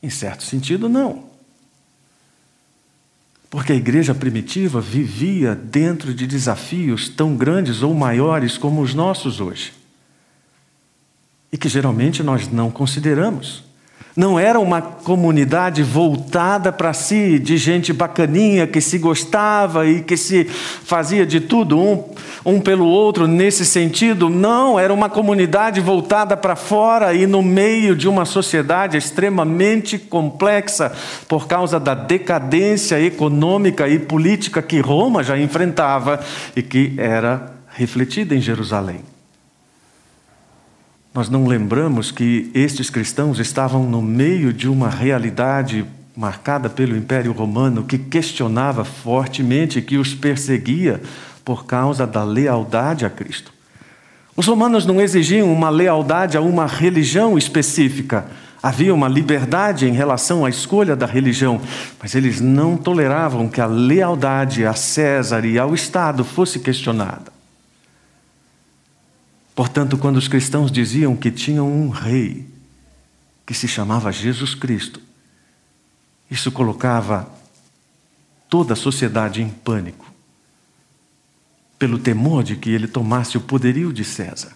em 0.03 0.11
certo 0.11 0.43
sentido, 0.43 0.89
não. 0.89 1.27
Porque 3.49 3.75
a 3.75 3.77
igreja 3.77 4.13
primitiva 4.13 4.81
vivia 4.81 5.55
dentro 5.55 6.13
de 6.13 6.27
desafios 6.27 7.09
tão 7.09 7.37
grandes 7.37 7.81
ou 7.81 7.95
maiores 7.95 8.59
como 8.59 8.81
os 8.83 8.93
nossos 8.93 9.41
hoje. 9.41 9.73
E 11.53 11.57
que 11.57 11.69
geralmente 11.69 12.25
nós 12.25 12.51
não 12.51 12.73
consideramos. 12.73 13.66
Não 14.17 14.39
era 14.39 14.59
uma 14.59 14.81
comunidade 14.81 15.83
voltada 15.83 16.73
para 16.73 16.95
si, 16.95 17.39
de 17.39 17.59
gente 17.59 17.93
bacaninha 17.93 18.67
que 18.67 18.81
se 18.81 18.97
gostava 18.97 19.87
e 19.87 20.01
que 20.01 20.17
se 20.17 20.45
fazia 20.45 21.27
de 21.27 21.39
tudo 21.39 21.79
um, 21.79 22.03
um 22.43 22.59
pelo 22.59 22.87
outro 22.87 23.27
nesse 23.27 23.67
sentido. 23.67 24.31
Não, 24.31 24.81
era 24.81 24.95
uma 24.95 25.11
comunidade 25.11 25.83
voltada 25.83 26.35
para 26.35 26.57
fora 26.57 27.13
e 27.13 27.27
no 27.27 27.43
meio 27.43 27.95
de 27.95 28.09
uma 28.09 28.25
sociedade 28.25 28.97
extremamente 28.97 29.99
complexa 29.99 30.91
por 31.29 31.47
causa 31.47 31.79
da 31.79 31.93
decadência 31.93 32.99
econômica 32.99 33.87
e 33.87 33.99
política 33.99 34.63
que 34.63 34.81
Roma 34.81 35.23
já 35.23 35.39
enfrentava 35.39 36.21
e 36.57 36.63
que 36.63 36.95
era 36.97 37.53
refletida 37.69 38.35
em 38.35 38.41
Jerusalém. 38.41 39.16
Nós 41.17 41.31
não 41.31 41.47
lembramos 41.47 42.11
que 42.11 42.51
estes 42.53 42.91
cristãos 42.91 43.39
estavam 43.39 43.85
no 43.85 44.03
meio 44.03 44.53
de 44.53 44.69
uma 44.69 44.91
realidade 44.91 45.83
marcada 46.15 46.69
pelo 46.69 46.95
Império 46.95 47.33
Romano 47.33 47.85
que 47.85 47.97
questionava 47.97 48.85
fortemente, 48.85 49.81
que 49.81 49.97
os 49.97 50.13
perseguia 50.13 51.01
por 51.43 51.65
causa 51.65 52.07
da 52.07 52.23
lealdade 52.23 53.07
a 53.07 53.09
Cristo. 53.09 53.51
Os 54.37 54.47
romanos 54.47 54.85
não 54.85 55.01
exigiam 55.01 55.51
uma 55.51 55.71
lealdade 55.71 56.37
a 56.37 56.43
uma 56.43 56.67
religião 56.67 57.39
específica. 57.39 58.27
Havia 58.63 58.93
uma 58.93 59.09
liberdade 59.09 59.89
em 59.89 59.93
relação 59.93 60.45
à 60.45 60.51
escolha 60.51 60.95
da 60.95 61.07
religião, 61.07 61.63
mas 61.99 62.15
eles 62.15 62.43
não 62.43 62.77
toleravam 62.77 63.49
que 63.49 63.63
a 63.63 63.67
lealdade 63.67 64.67
a 64.67 64.75
César 64.75 65.47
e 65.47 65.59
ao 65.59 65.75
Estado 65.75 66.23
fosse 66.23 66.59
questionada. 66.59 67.36
Portanto, 69.57 69.97
quando 69.97 70.19
os 70.19 70.29
cristãos 70.29 70.71
diziam 70.71 71.17
que 71.17 71.31
tinham 71.31 71.67
um 71.67 71.89
rei 71.89 72.47
que 73.47 73.55
se 73.55 73.67
chamava 73.67 74.13
Jesus 74.13 74.55
Cristo, 74.55 75.01
isso 76.31 76.53
colocava 76.53 77.27
toda 78.51 78.75
a 78.75 78.77
sociedade 78.77 79.41
em 79.41 79.49
pânico, 79.49 80.05
pelo 81.79 81.99
temor 81.99 82.45
de 82.45 82.55
que 82.55 82.69
ele 82.69 82.87
tomasse 82.87 83.39
o 83.39 83.41
poderio 83.41 83.95
de 83.95 84.05
César. 84.05 84.53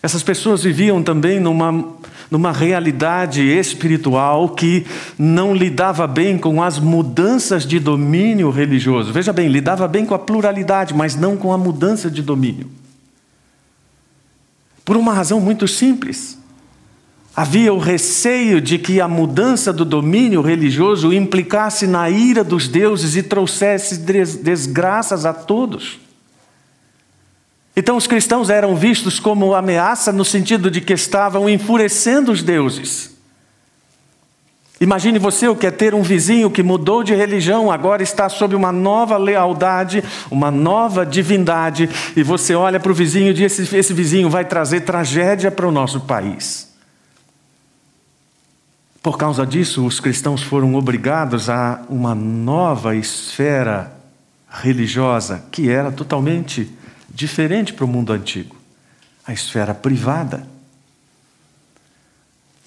Essas 0.00 0.22
pessoas 0.22 0.62
viviam 0.62 1.02
também 1.02 1.40
numa, 1.40 1.96
numa 2.30 2.52
realidade 2.52 3.42
espiritual 3.42 4.50
que 4.50 4.86
não 5.18 5.52
lidava 5.52 6.06
bem 6.06 6.38
com 6.38 6.62
as 6.62 6.78
mudanças 6.78 7.66
de 7.66 7.80
domínio 7.80 8.50
religioso. 8.50 9.12
Veja 9.12 9.32
bem, 9.32 9.48
lidava 9.48 9.88
bem 9.88 10.06
com 10.06 10.14
a 10.14 10.18
pluralidade, 10.18 10.94
mas 10.94 11.16
não 11.16 11.36
com 11.36 11.52
a 11.52 11.58
mudança 11.58 12.08
de 12.08 12.22
domínio. 12.22 12.79
Por 14.90 14.96
uma 14.96 15.14
razão 15.14 15.38
muito 15.38 15.68
simples. 15.68 16.36
Havia 17.36 17.72
o 17.72 17.78
receio 17.78 18.60
de 18.60 18.76
que 18.76 19.00
a 19.00 19.06
mudança 19.06 19.72
do 19.72 19.84
domínio 19.84 20.42
religioso 20.42 21.12
implicasse 21.12 21.86
na 21.86 22.10
ira 22.10 22.42
dos 22.42 22.66
deuses 22.66 23.14
e 23.14 23.22
trouxesse 23.22 23.98
desgraças 23.98 25.24
a 25.24 25.32
todos. 25.32 26.00
Então, 27.76 27.96
os 27.96 28.08
cristãos 28.08 28.50
eram 28.50 28.74
vistos 28.74 29.20
como 29.20 29.54
ameaça 29.54 30.10
no 30.10 30.24
sentido 30.24 30.68
de 30.68 30.80
que 30.80 30.92
estavam 30.92 31.48
enfurecendo 31.48 32.32
os 32.32 32.42
deuses. 32.42 33.09
Imagine 34.80 35.18
você 35.18 35.46
o 35.46 35.54
que 35.54 35.66
é 35.66 35.70
ter 35.70 35.94
um 35.94 36.02
vizinho 36.02 36.50
que 36.50 36.62
mudou 36.62 37.04
de 37.04 37.14
religião, 37.14 37.70
agora 37.70 38.02
está 38.02 38.30
sob 38.30 38.54
uma 38.54 38.72
nova 38.72 39.18
lealdade, 39.18 40.02
uma 40.30 40.50
nova 40.50 41.04
divindade, 41.04 41.88
e 42.16 42.22
você 42.22 42.54
olha 42.54 42.80
para 42.80 42.90
o 42.90 42.94
vizinho 42.94 43.30
e 43.30 43.34
diz: 43.34 43.58
esse, 43.58 43.76
esse 43.76 43.92
vizinho 43.92 44.30
vai 44.30 44.44
trazer 44.44 44.80
tragédia 44.80 45.50
para 45.50 45.68
o 45.68 45.70
nosso 45.70 46.00
país. 46.00 46.70
Por 49.02 49.18
causa 49.18 49.46
disso, 49.46 49.84
os 49.84 50.00
cristãos 50.00 50.42
foram 50.42 50.74
obrigados 50.74 51.50
a 51.50 51.82
uma 51.88 52.14
nova 52.14 52.96
esfera 52.96 53.92
religiosa 54.48 55.44
que 55.50 55.70
era 55.70 55.92
totalmente 55.92 56.70
diferente 57.08 57.72
para 57.72 57.84
o 57.84 57.88
mundo 57.88 58.12
antigo 58.12 58.60
a 59.26 59.32
esfera 59.32 59.72
privada. 59.72 60.46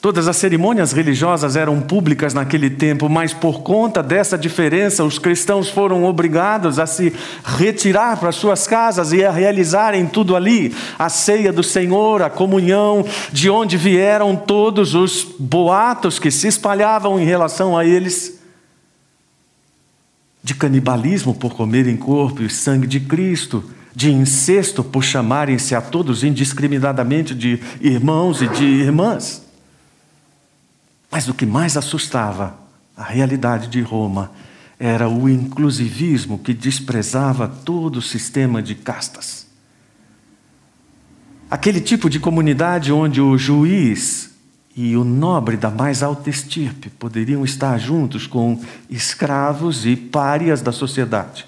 Todas 0.03 0.27
as 0.27 0.35
cerimônias 0.35 0.91
religiosas 0.91 1.55
eram 1.55 1.79
públicas 1.79 2.33
naquele 2.33 2.69
tempo, 2.69 3.07
mas 3.07 3.33
por 3.33 3.61
conta 3.61 4.03
dessa 4.03 4.37
diferença, 4.37 5.01
os 5.05 5.17
cristãos 5.17 5.69
foram 5.69 6.03
obrigados 6.03 6.77
a 6.77 6.85
se 6.85 7.13
retirar 7.41 8.17
para 8.17 8.33
suas 8.33 8.67
casas 8.67 9.13
e 9.13 9.23
a 9.23 9.31
realizarem 9.31 10.05
tudo 10.05 10.35
ali: 10.35 10.75
a 10.99 11.07
ceia 11.07 11.53
do 11.53 11.63
Senhor, 11.63 12.21
a 12.21 12.29
comunhão, 12.29 13.05
de 13.31 13.49
onde 13.49 13.77
vieram 13.77 14.35
todos 14.35 14.93
os 14.93 15.25
boatos 15.39 16.19
que 16.19 16.29
se 16.29 16.49
espalhavam 16.49 17.17
em 17.17 17.23
relação 17.23 17.77
a 17.77 17.85
eles, 17.85 18.41
de 20.43 20.53
canibalismo 20.53 21.33
por 21.33 21.55
comerem 21.55 21.95
corpo 21.95 22.43
e 22.43 22.49
sangue 22.49 22.87
de 22.87 22.99
Cristo, 22.99 23.63
de 23.95 24.11
incesto 24.11 24.83
por 24.83 25.01
chamarem-se 25.01 25.73
a 25.73 25.79
todos 25.79 26.25
indiscriminadamente 26.25 27.33
de 27.33 27.57
irmãos 27.79 28.41
e 28.41 28.49
de 28.49 28.65
irmãs. 28.65 29.42
Mas 31.13 31.27
o 31.27 31.33
que 31.35 31.45
mais 31.45 31.77
assustava 31.77 32.55
a 32.97 33.03
realidade 33.03 33.67
de 33.67 33.81
Roma 33.81 34.31
era 34.79 35.07
o 35.07 35.29
inclusivismo 35.29 36.39
que 36.39 36.55
desprezava 36.55 37.47
todo 37.47 37.97
o 37.97 38.01
sistema 38.01 38.63
de 38.63 38.73
castas. 38.73 39.45
Aquele 41.51 41.79
tipo 41.79 42.09
de 42.09 42.19
comunidade 42.19 42.91
onde 42.91 43.21
o 43.21 43.37
juiz 43.37 44.31
e 44.75 44.97
o 44.97 45.03
nobre 45.03 45.55
da 45.55 45.69
mais 45.69 46.01
alta 46.01 46.31
estirpe 46.31 46.89
poderiam 46.89 47.45
estar 47.45 47.77
juntos 47.77 48.25
com 48.25 48.59
escravos 48.89 49.85
e 49.85 49.95
párias 49.95 50.63
da 50.63 50.71
sociedade. 50.71 51.45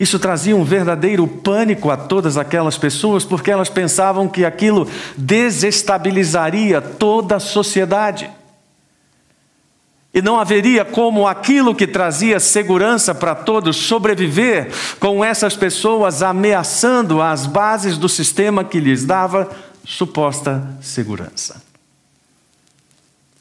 Isso 0.00 0.18
trazia 0.18 0.56
um 0.56 0.64
verdadeiro 0.64 1.28
pânico 1.28 1.90
a 1.90 1.96
todas 1.96 2.38
aquelas 2.38 2.78
pessoas, 2.78 3.22
porque 3.22 3.50
elas 3.50 3.68
pensavam 3.68 4.26
que 4.26 4.46
aquilo 4.46 4.88
desestabilizaria 5.14 6.80
toda 6.80 7.36
a 7.36 7.40
sociedade. 7.40 8.30
E 10.14 10.22
não 10.22 10.40
haveria 10.40 10.86
como 10.86 11.28
aquilo 11.28 11.74
que 11.74 11.86
trazia 11.86 12.40
segurança 12.40 13.14
para 13.14 13.34
todos 13.34 13.76
sobreviver 13.76 14.72
com 14.98 15.22
essas 15.22 15.54
pessoas 15.54 16.22
ameaçando 16.22 17.20
as 17.20 17.44
bases 17.44 17.98
do 17.98 18.08
sistema 18.08 18.64
que 18.64 18.80
lhes 18.80 19.04
dava 19.04 19.50
suposta 19.84 20.66
segurança. 20.80 21.62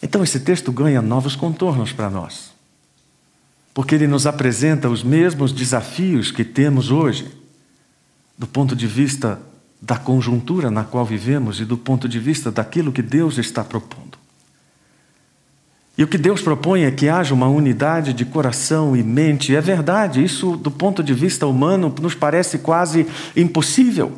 Então 0.03 0.23
esse 0.23 0.41
texto 0.41 0.73
ganha 0.73 1.01
novos 1.01 1.37
contornos 1.37 1.93
para 1.93 2.09
nós, 2.09 2.48
porque 3.79 3.95
ele 3.95 4.07
nos 4.07 4.27
apresenta 4.27 4.89
os 4.89 5.05
mesmos 5.05 5.53
desafios 5.53 6.31
que 6.31 6.43
temos 6.43 6.91
hoje, 6.91 7.31
do 8.37 8.45
ponto 8.45 8.75
de 8.75 8.85
vista 8.85 9.39
da 9.81 9.95
conjuntura 9.95 10.69
na 10.69 10.83
qual 10.83 11.05
vivemos 11.05 11.61
e 11.61 11.63
do 11.63 11.77
ponto 11.77 12.05
de 12.05 12.19
vista 12.19 12.51
daquilo 12.51 12.91
que 12.91 13.01
Deus 13.01 13.37
está 13.37 13.63
propondo. 13.63 14.17
E 15.97 16.03
o 16.03 16.09
que 16.09 16.17
Deus 16.17 16.41
propõe 16.41 16.83
é 16.83 16.91
que 16.91 17.07
haja 17.07 17.33
uma 17.33 17.47
unidade 17.47 18.11
de 18.11 18.25
coração 18.25 18.97
e 18.97 19.01
mente. 19.01 19.55
É 19.55 19.61
verdade, 19.61 20.21
isso 20.21 20.57
do 20.57 20.69
ponto 20.69 21.01
de 21.01 21.13
vista 21.13 21.47
humano 21.47 21.95
nos 22.01 22.13
parece 22.13 22.57
quase 22.57 23.07
impossível. 23.33 24.11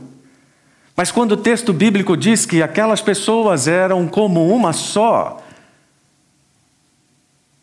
Mas 0.97 1.11
quando 1.11 1.33
o 1.33 1.37
texto 1.37 1.71
bíblico 1.71 2.17
diz 2.17 2.47
que 2.47 2.63
aquelas 2.63 2.99
pessoas 2.99 3.67
eram 3.67 4.07
como 4.07 4.51
uma 4.51 4.73
só, 4.73 5.39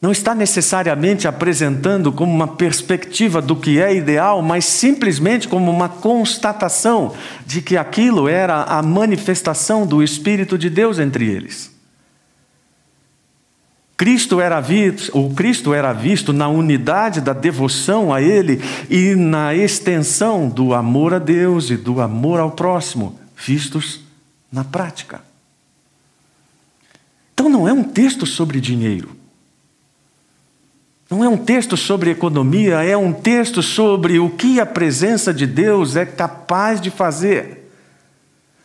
não 0.00 0.12
está 0.12 0.32
necessariamente 0.32 1.26
apresentando 1.26 2.12
como 2.12 2.32
uma 2.32 2.46
perspectiva 2.46 3.42
do 3.42 3.56
que 3.56 3.80
é 3.80 3.94
ideal, 3.94 4.40
mas 4.40 4.64
simplesmente 4.64 5.48
como 5.48 5.70
uma 5.70 5.88
constatação 5.88 7.14
de 7.44 7.60
que 7.60 7.76
aquilo 7.76 8.28
era 8.28 8.62
a 8.62 8.80
manifestação 8.80 9.84
do 9.84 10.00
Espírito 10.02 10.56
de 10.56 10.70
Deus 10.70 11.00
entre 11.00 11.28
eles. 11.28 11.76
Cristo 13.96 14.40
era 14.40 14.60
visto, 14.60 15.18
o 15.18 15.34
Cristo 15.34 15.74
era 15.74 15.92
visto 15.92 16.32
na 16.32 16.46
unidade 16.46 17.20
da 17.20 17.32
devoção 17.32 18.14
a 18.14 18.22
Ele 18.22 18.62
e 18.88 19.16
na 19.16 19.52
extensão 19.56 20.48
do 20.48 20.72
amor 20.72 21.12
a 21.12 21.18
Deus 21.18 21.68
e 21.68 21.76
do 21.76 22.00
amor 22.00 22.38
ao 22.38 22.52
próximo, 22.52 23.18
vistos 23.36 24.00
na 24.52 24.62
prática. 24.62 25.20
Então 27.34 27.48
não 27.48 27.66
é 27.66 27.72
um 27.72 27.82
texto 27.82 28.24
sobre 28.24 28.60
dinheiro. 28.60 29.17
Não 31.10 31.24
é 31.24 31.28
um 31.28 31.38
texto 31.38 31.76
sobre 31.76 32.10
economia, 32.10 32.82
é 32.82 32.96
um 32.96 33.12
texto 33.12 33.62
sobre 33.62 34.18
o 34.18 34.28
que 34.28 34.60
a 34.60 34.66
presença 34.66 35.32
de 35.32 35.46
Deus 35.46 35.96
é 35.96 36.04
capaz 36.04 36.80
de 36.80 36.90
fazer 36.90 37.58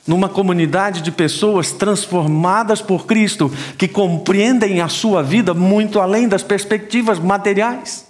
numa 0.05 0.27
comunidade 0.27 1.01
de 1.01 1.11
pessoas 1.11 1.71
transformadas 1.71 2.81
por 2.81 3.05
Cristo, 3.05 3.51
que 3.77 3.87
compreendem 3.87 4.81
a 4.81 4.89
sua 4.89 5.23
vida 5.23 5.53
muito 5.53 5.99
além 5.99 6.27
das 6.27 6.43
perspectivas 6.43 7.19
materiais. 7.19 8.05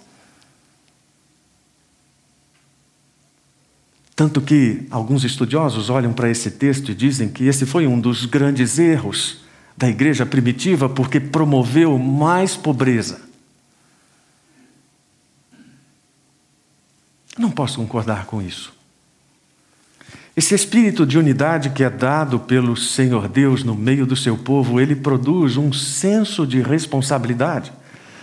Tanto 4.16 4.40
que 4.40 4.86
alguns 4.90 5.24
estudiosos 5.24 5.90
olham 5.90 6.12
para 6.12 6.30
esse 6.30 6.50
texto 6.50 6.90
e 6.90 6.94
dizem 6.94 7.28
que 7.28 7.46
esse 7.46 7.66
foi 7.66 7.86
um 7.86 7.98
dos 7.98 8.26
grandes 8.26 8.78
erros 8.78 9.38
da 9.76 9.88
igreja 9.88 10.24
primitiva, 10.24 10.88
porque 10.88 11.18
promoveu 11.18 11.98
mais 11.98 12.56
pobreza. 12.56 13.33
Não 17.38 17.50
posso 17.50 17.78
concordar 17.78 18.26
com 18.26 18.40
isso. 18.40 18.72
Esse 20.36 20.54
espírito 20.54 21.06
de 21.06 21.16
unidade 21.16 21.70
que 21.70 21.84
é 21.84 21.90
dado 21.90 22.40
pelo 22.40 22.76
Senhor 22.76 23.28
Deus 23.28 23.62
no 23.62 23.74
meio 23.74 24.04
do 24.04 24.16
seu 24.16 24.36
povo, 24.36 24.80
ele 24.80 24.96
produz 24.96 25.56
um 25.56 25.72
senso 25.72 26.44
de 26.44 26.60
responsabilidade. 26.60 27.72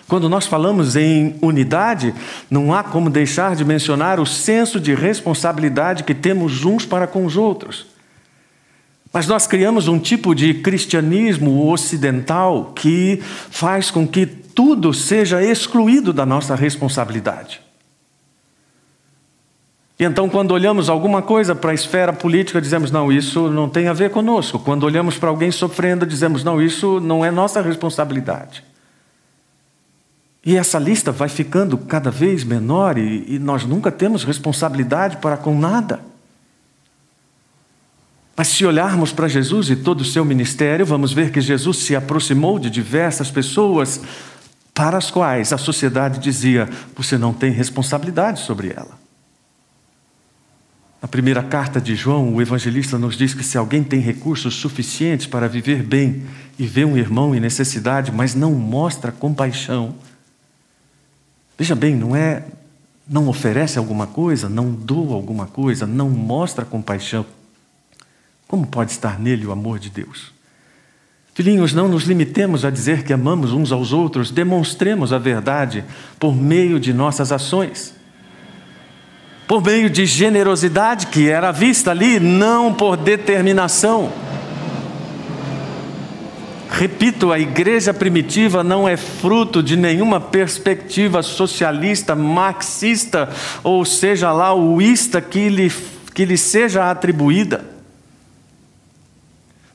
Quando 0.10 0.28
nós 0.28 0.46
falamos 0.46 0.98
em 0.98 1.38
unidade, 1.42 2.14
não 2.50 2.74
há 2.74 2.84
como 2.84 3.10
deixar 3.10 3.56
de 3.56 3.64
mencionar 3.64 4.20
o 4.20 4.26
senso 4.26 4.78
de 4.78 4.94
responsabilidade 4.94 6.04
que 6.04 6.14
temos 6.14 6.66
uns 6.66 6.86
para 6.86 7.08
com 7.08 7.26
os 7.26 7.38
outros. 7.38 7.86
Mas 9.14 9.26
nós 9.26 9.48
criamos 9.48 9.88
um 9.88 9.98
tipo 9.98 10.36
de 10.36 10.56
cristianismo 10.56 11.66
ocidental 11.70 12.74
que 12.76 13.22
faz 13.50 13.90
com 13.90 14.06
que 14.06 14.26
tudo 14.26 14.94
seja 14.94 15.42
excluído 15.42 16.12
da 16.12 16.26
nossa 16.26 16.56
responsabilidade. 16.56 17.62
E 20.02 20.04
então, 20.04 20.28
quando 20.28 20.50
olhamos 20.50 20.90
alguma 20.90 21.22
coisa 21.22 21.54
para 21.54 21.70
a 21.70 21.76
esfera 21.76 22.12
política, 22.12 22.60
dizemos: 22.60 22.90
não, 22.90 23.12
isso 23.12 23.52
não 23.52 23.70
tem 23.70 23.88
a 23.88 23.94
ver 23.94 24.10
conosco. 24.10 24.58
Quando 24.58 24.82
olhamos 24.82 25.20
para 25.20 25.30
alguém 25.30 25.52
sofrendo, 25.52 26.08
dizemos: 26.08 26.44
não, 26.44 26.60
isso 26.60 27.00
não 27.00 27.24
é 27.24 27.30
nossa 27.30 27.62
responsabilidade. 27.62 28.64
E 30.44 30.58
essa 30.58 30.80
lista 30.80 31.12
vai 31.12 31.30
ficando 31.30 31.78
cada 31.78 32.10
vez 32.10 32.44
menor 32.44 32.98
e, 32.98 33.36
e 33.36 33.38
nós 33.38 33.64
nunca 33.64 33.92
temos 33.92 34.24
responsabilidade 34.24 35.18
para 35.18 35.38
com 35.38 35.56
nada. 35.56 36.00
Mas 38.36 38.48
se 38.48 38.66
olharmos 38.66 39.14
para 39.14 39.28
Jesus 39.28 39.70
e 39.70 39.76
todo 39.76 40.02
o 40.02 40.06
seu 40.06 40.26
ministério, 40.26 40.84
vamos 40.84 41.14
ver 41.14 41.30
que 41.30 41.40
Jesus 41.40 41.78
se 41.78 41.96
aproximou 41.96 42.58
de 42.58 42.72
diversas 42.72 43.30
pessoas 43.30 44.02
para 44.74 44.98
as 44.98 45.12
quais 45.12 45.54
a 45.54 45.60
sociedade 45.60 46.18
dizia: 46.18 46.68
você 46.96 47.20
não 47.20 47.34
tem 47.34 47.52
responsabilidade 47.52 48.40
sobre 48.40 48.74
ela. 48.76 49.01
Na 51.02 51.08
primeira 51.08 51.42
carta 51.42 51.82
de 51.82 51.96
João, 51.96 52.32
o 52.32 52.42
evangelista 52.42 52.96
nos 52.96 53.18
diz 53.18 53.34
que 53.34 53.44
se 53.44 53.58
alguém 53.58 53.84
tem 53.84 54.00
recursos 54.00 54.54
suficientes 54.54 55.26
para 55.26 55.50
viver 55.50 55.82
bem 55.82 56.24
e 56.60 56.68
vê 56.68 56.86
um 56.86 56.96
irmão 56.96 57.34
em 57.34 57.40
necessidade, 57.40 58.12
mas 58.12 58.36
não 58.36 58.52
mostra 58.52 59.12
compaixão, 59.12 59.96
veja 61.58 61.74
bem, 61.74 61.96
não 61.96 62.16
é 62.16 62.44
não 63.10 63.28
oferece 63.28 63.78
alguma 63.78 64.08
coisa, 64.08 64.48
não 64.48 64.72
doa 64.72 65.16
alguma 65.16 65.46
coisa, 65.48 65.88
não 65.88 66.10
mostra 66.10 66.64
compaixão, 66.64 67.26
como 68.48 68.68
pode 68.68 68.92
estar 68.92 69.20
nele 69.20 69.46
o 69.46 69.52
amor 69.52 69.80
de 69.80 69.90
Deus? 69.90 70.32
Filhinhos, 71.34 71.74
não 71.74 71.88
nos 71.88 72.04
limitemos 72.04 72.64
a 72.64 72.70
dizer 72.70 73.04
que 73.04 73.12
amamos 73.12 73.52
uns 73.52 73.72
aos 73.72 73.92
outros, 73.92 74.30
demonstremos 74.30 75.12
a 75.12 75.18
verdade 75.18 75.84
por 76.20 76.36
meio 76.36 76.80
de 76.80 76.94
nossas 76.94 77.32
ações 77.32 77.96
por 79.52 79.62
meio 79.62 79.90
de 79.90 80.06
generosidade 80.06 81.08
que 81.08 81.30
era 81.30 81.52
vista 81.52 81.92
ali, 81.92 82.22
não 82.22 82.74
por 82.74 82.96
determinação. 82.96 84.10
Repito, 86.70 87.34
a 87.34 87.38
igreja 87.38 87.94
primitiva 87.94 88.64
não 88.64 88.88
é 88.88 88.96
fruto 88.96 89.62
de 89.62 89.76
nenhuma 89.76 90.22
perspectiva 90.22 91.22
socialista, 91.22 92.16
marxista, 92.16 93.28
ou 93.62 93.84
seja 93.84 94.32
lá, 94.32 94.56
uísta 94.56 95.20
que 95.20 95.50
lhe, 95.50 95.70
que 96.14 96.24
lhe 96.24 96.38
seja 96.38 96.90
atribuída. 96.90 97.66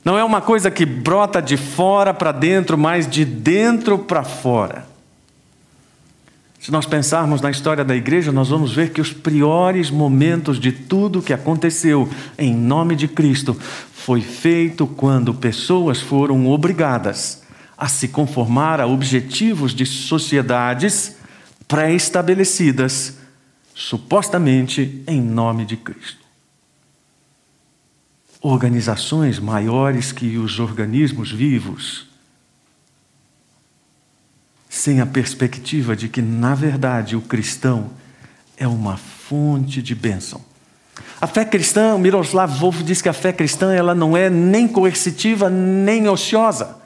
Não 0.03 0.17
é 0.17 0.23
uma 0.23 0.41
coisa 0.41 0.71
que 0.71 0.87
brota 0.87 1.39
de 1.39 1.55
fora 1.55 2.15
para 2.15 2.31
dentro, 2.31 2.79
mas 2.79 3.07
de 3.07 3.23
dentro 3.23 3.99
para 3.99 4.23
fora. 4.23 4.96
Se 6.67 6.71
nós 6.73 6.85
pensarmos 6.85 7.39
na 7.39 7.49
história 7.49 7.81
da 7.81 7.95
igreja, 7.95 8.29
nós 8.29 8.49
vamos 8.49 8.75
ver 8.75 8.91
que 8.91 8.99
os 8.99 9.13
piores 9.13 9.89
momentos 9.89 10.59
de 10.59 10.73
tudo 10.73 11.21
que 11.21 11.31
aconteceu 11.31 12.09
em 12.37 12.53
nome 12.53 12.93
de 12.93 13.07
Cristo 13.07 13.53
foi 13.93 14.19
feito 14.19 14.85
quando 14.85 15.33
pessoas 15.33 16.01
foram 16.01 16.45
obrigadas 16.45 17.41
a 17.77 17.87
se 17.87 18.09
conformar 18.09 18.81
a 18.81 18.85
objetivos 18.85 19.73
de 19.73 19.85
sociedades 19.85 21.15
pré-estabelecidas, 21.69 23.17
supostamente 23.73 25.01
em 25.07 25.21
nome 25.21 25.63
de 25.63 25.77
Cristo. 25.77 26.19
Organizações 28.41 29.39
maiores 29.39 30.11
que 30.11 30.37
os 30.37 30.59
organismos 30.59 31.31
vivos 31.31 32.07
sem 34.87 35.01
a 35.01 35.05
perspectiva 35.05 35.97
de 35.97 36.07
que, 36.07 36.21
na 36.21 36.55
verdade, 36.55 37.17
o 37.17 37.21
cristão 37.21 37.89
é 38.55 38.65
uma 38.65 38.95
fonte 38.95 39.81
de 39.81 39.93
bênção. 39.93 40.39
A 41.19 41.27
fé 41.27 41.43
cristã, 41.43 41.97
Miroslav 41.97 42.57
Volf 42.57 42.81
diz 42.83 43.01
que 43.01 43.09
a 43.09 43.13
fé 43.13 43.33
cristã 43.33 43.73
ela 43.73 43.93
não 43.93 44.15
é 44.15 44.29
nem 44.29 44.65
coercitiva 44.65 45.49
nem 45.49 46.07
ociosa. 46.07 46.77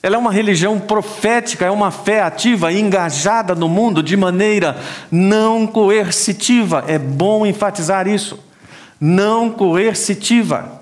Ela 0.00 0.14
é 0.14 0.18
uma 0.18 0.30
religião 0.30 0.78
profética, 0.78 1.64
é 1.64 1.70
uma 1.72 1.90
fé 1.90 2.22
ativa, 2.22 2.72
engajada 2.72 3.52
no 3.52 3.68
mundo 3.68 4.00
de 4.00 4.16
maneira 4.16 4.80
não 5.10 5.66
coercitiva. 5.66 6.84
É 6.86 7.00
bom 7.00 7.44
enfatizar 7.44 8.06
isso. 8.06 8.38
Não 9.00 9.50
coercitiva. 9.50 10.77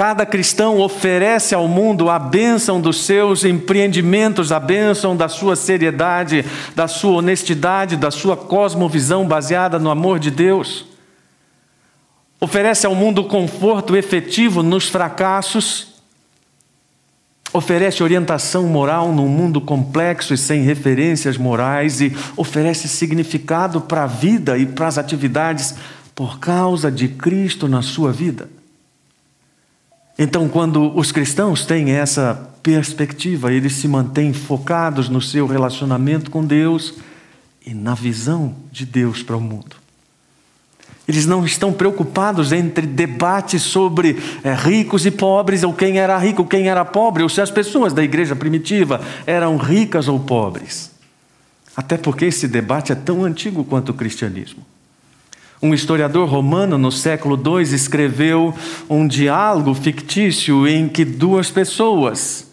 Cada 0.00 0.24
cristão 0.24 0.78
oferece 0.80 1.54
ao 1.54 1.68
mundo 1.68 2.08
a 2.08 2.18
bênção 2.18 2.80
dos 2.80 3.04
seus 3.04 3.44
empreendimentos, 3.44 4.50
a 4.50 4.58
bênção 4.58 5.14
da 5.14 5.28
sua 5.28 5.54
seriedade, 5.54 6.42
da 6.74 6.88
sua 6.88 7.18
honestidade, 7.18 7.98
da 7.98 8.10
sua 8.10 8.34
cosmovisão 8.34 9.28
baseada 9.28 9.78
no 9.78 9.90
amor 9.90 10.18
de 10.18 10.30
Deus. 10.30 10.86
Oferece 12.40 12.86
ao 12.86 12.94
mundo 12.94 13.24
conforto 13.24 13.94
efetivo 13.94 14.62
nos 14.62 14.88
fracassos. 14.88 16.00
oferece 17.52 18.02
orientação 18.02 18.68
moral 18.68 19.12
num 19.12 19.28
mundo 19.28 19.60
complexo 19.60 20.32
e 20.32 20.38
sem 20.38 20.62
referências 20.62 21.36
morais 21.36 22.00
e 22.00 22.10
oferece 22.38 22.88
significado 22.88 23.82
para 23.82 24.04
a 24.04 24.06
vida 24.06 24.56
e 24.56 24.64
para 24.64 24.86
as 24.86 24.96
atividades 24.96 25.74
por 26.14 26.38
causa 26.38 26.90
de 26.90 27.06
Cristo 27.06 27.68
na 27.68 27.82
sua 27.82 28.10
vida. 28.10 28.59
Então, 30.22 30.50
quando 30.50 30.94
os 30.94 31.10
cristãos 31.10 31.64
têm 31.64 31.92
essa 31.92 32.50
perspectiva, 32.62 33.54
eles 33.54 33.72
se 33.72 33.88
mantêm 33.88 34.34
focados 34.34 35.08
no 35.08 35.18
seu 35.18 35.46
relacionamento 35.46 36.30
com 36.30 36.44
Deus 36.44 36.92
e 37.64 37.72
na 37.72 37.94
visão 37.94 38.54
de 38.70 38.84
Deus 38.84 39.22
para 39.22 39.38
o 39.38 39.40
mundo. 39.40 39.76
Eles 41.08 41.24
não 41.24 41.42
estão 41.46 41.72
preocupados 41.72 42.52
entre 42.52 42.86
debates 42.86 43.62
sobre 43.62 44.22
é, 44.44 44.52
ricos 44.52 45.06
e 45.06 45.10
pobres, 45.10 45.62
ou 45.62 45.72
quem 45.72 45.98
era 45.98 46.18
rico, 46.18 46.44
quem 46.44 46.68
era 46.68 46.84
pobre, 46.84 47.22
ou 47.22 47.28
se 47.30 47.40
as 47.40 47.50
pessoas 47.50 47.94
da 47.94 48.04
igreja 48.04 48.36
primitiva 48.36 49.00
eram 49.26 49.56
ricas 49.56 50.06
ou 50.06 50.20
pobres. 50.20 50.90
Até 51.74 51.96
porque 51.96 52.26
esse 52.26 52.46
debate 52.46 52.92
é 52.92 52.94
tão 52.94 53.24
antigo 53.24 53.64
quanto 53.64 53.88
o 53.88 53.94
cristianismo. 53.94 54.66
Um 55.62 55.74
historiador 55.74 56.26
romano 56.26 56.78
no 56.78 56.90
século 56.90 57.36
II 57.36 57.62
escreveu 57.62 58.54
um 58.88 59.06
diálogo 59.06 59.74
fictício 59.74 60.66
em 60.66 60.88
que 60.88 61.04
duas 61.04 61.50
pessoas 61.50 62.50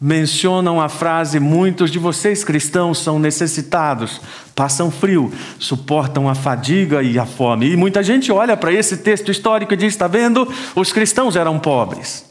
mencionam 0.00 0.80
a 0.80 0.88
frase: 0.88 1.38
Muitos 1.38 1.92
de 1.92 1.98
vocês 1.98 2.42
cristãos 2.42 2.98
são 2.98 3.20
necessitados, 3.20 4.20
passam 4.54 4.90
frio, 4.90 5.32
suportam 5.60 6.28
a 6.28 6.34
fadiga 6.34 7.02
e 7.02 7.18
a 7.20 7.26
fome. 7.26 7.70
E 7.70 7.76
muita 7.76 8.02
gente 8.02 8.32
olha 8.32 8.56
para 8.56 8.72
esse 8.72 8.96
texto 8.96 9.30
histórico 9.30 9.74
e 9.74 9.76
diz: 9.76 9.92
Está 9.92 10.08
vendo? 10.08 10.52
Os 10.74 10.92
cristãos 10.92 11.36
eram 11.36 11.58
pobres. 11.58 12.24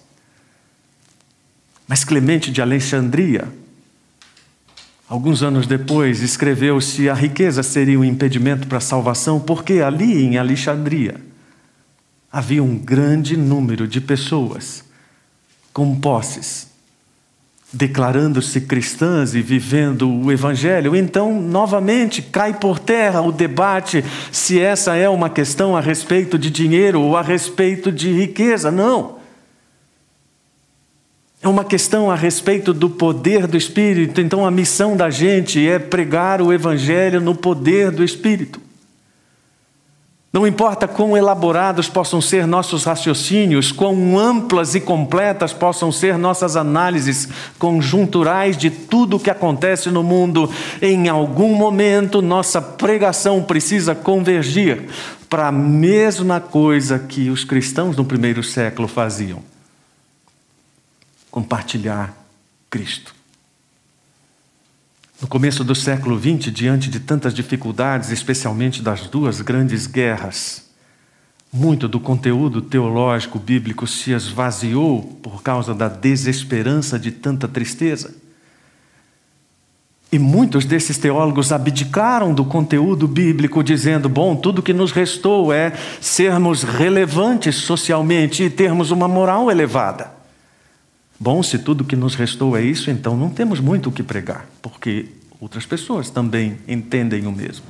Mas 1.87 2.03
Clemente 2.03 2.51
de 2.51 2.61
Alexandria, 2.61 3.47
alguns 5.09 5.43
anos 5.43 5.65
depois, 5.67 6.21
escreveu 6.21 6.79
se 6.79 7.09
a 7.09 7.13
riqueza 7.13 7.63
seria 7.63 7.99
um 7.99 8.05
impedimento 8.05 8.67
para 8.67 8.77
a 8.77 8.81
salvação, 8.81 9.39
porque 9.39 9.81
ali 9.81 10.23
em 10.23 10.37
Alexandria 10.37 11.15
havia 12.31 12.63
um 12.63 12.77
grande 12.77 13.35
número 13.35 13.87
de 13.87 13.99
pessoas 13.99 14.83
com 15.73 15.99
posses 15.99 16.69
declarando-se 17.71 18.61
cristãs 18.61 19.35
e 19.35 19.41
vivendo 19.41 20.09
o 20.09 20.31
Evangelho, 20.31 20.95
então 20.95 21.39
novamente 21.39 22.21
cai 22.21 22.53
por 22.53 22.79
terra 22.79 23.21
o 23.21 23.31
debate 23.31 24.03
se 24.31 24.59
essa 24.59 24.95
é 24.95 25.07
uma 25.07 25.29
questão 25.29 25.77
a 25.77 25.81
respeito 25.81 26.37
de 26.37 26.49
dinheiro 26.49 26.99
ou 26.99 27.15
a 27.15 27.21
respeito 27.21 27.91
de 27.91 28.11
riqueza. 28.11 28.71
Não. 28.71 29.18
É 31.41 31.47
uma 31.47 31.63
questão 31.63 32.11
a 32.11 32.15
respeito 32.15 32.73
do 32.73 32.89
poder 32.89 33.47
do 33.47 33.55
Espírito. 33.55 34.19
Então 34.19 34.45
a 34.45 34.51
missão 34.51 34.95
da 34.97 35.09
gente 35.09 35.65
é 35.67 35.79
pregar 35.79 36.41
o 36.41 36.51
Evangelho 36.51 37.21
no 37.21 37.33
poder 37.33 37.91
do 37.91 38.03
Espírito. 38.03 38.59
Não 40.31 40.45
importa 40.45 40.87
quão 40.87 41.17
elaborados 41.17 41.89
possam 41.89 42.21
ser 42.21 42.45
nossos 42.45 42.83
raciocínios, 42.83 43.71
quão 43.71 44.19
amplas 44.19 44.75
e 44.75 44.79
completas 44.79 45.53
possam 45.53 45.91
ser 45.91 46.19
nossas 46.19 46.55
análises 46.55 47.27
conjunturais 47.57 48.55
de 48.55 48.69
tudo 48.69 49.17
o 49.17 49.19
que 49.19 49.31
acontece 49.31 49.89
no 49.89 50.03
mundo, 50.03 50.47
em 50.83 51.09
algum 51.09 51.55
momento 51.55 52.21
nossa 52.21 52.61
pregação 52.61 53.41
precisa 53.41 53.95
convergir 53.95 54.87
para 55.27 55.47
a 55.47 55.51
mesma 55.51 56.39
coisa 56.39 56.99
que 56.99 57.31
os 57.31 57.43
cristãos 57.43 57.97
no 57.97 58.05
primeiro 58.05 58.43
século 58.43 58.87
faziam: 58.87 59.41
compartilhar 61.31 62.13
Cristo. 62.69 63.15
No 65.21 65.27
começo 65.27 65.63
do 65.65 65.75
século 65.75 66.17
XX, 66.17 66.51
diante 66.51 66.89
de 66.89 66.99
tantas 66.99 67.33
dificuldades, 67.33 68.09
especialmente 68.09 68.81
das 68.81 69.07
duas 69.07 69.41
grandes 69.41 69.85
guerras, 69.85 70.69
muito 71.51 71.87
do 71.87 71.99
conteúdo 71.99 72.61
teológico 72.61 73.37
bíblico 73.39 73.85
se 73.85 74.11
esvaziou 74.11 75.01
por 75.21 75.41
causa 75.41 75.73
da 75.73 75.89
desesperança 75.89 76.97
de 76.97 77.11
tanta 77.11 77.47
tristeza. 77.47 78.13
E 80.11 80.17
muitos 80.17 80.63
desses 80.63 80.97
teólogos 80.97 81.51
abdicaram 81.51 82.33
do 82.33 82.45
conteúdo 82.45 83.07
bíblico, 83.07 83.63
dizendo: 83.63 84.07
bom, 84.07 84.35
tudo 84.35 84.61
que 84.61 84.73
nos 84.73 84.91
restou 84.91 85.51
é 85.51 85.73
sermos 85.99 86.63
relevantes 86.63 87.55
socialmente 87.55 88.43
e 88.43 88.49
termos 88.49 88.89
uma 88.89 89.07
moral 89.07 89.51
elevada. 89.51 90.18
Bom, 91.19 91.43
se 91.43 91.59
tudo 91.59 91.83
que 91.83 91.97
nos 91.97 92.15
restou 92.15 92.55
é 92.55 92.61
isso, 92.61 92.89
então 92.89 93.17
não 93.17 93.29
temos 93.29 93.59
muito 93.59 93.89
o 93.89 93.91
que 93.91 94.01
pregar, 94.01 94.45
porque 94.61 95.07
outras 95.41 95.65
pessoas 95.65 96.09
também 96.09 96.57
entendem 96.65 97.27
o 97.27 97.31
mesmo. 97.31 97.65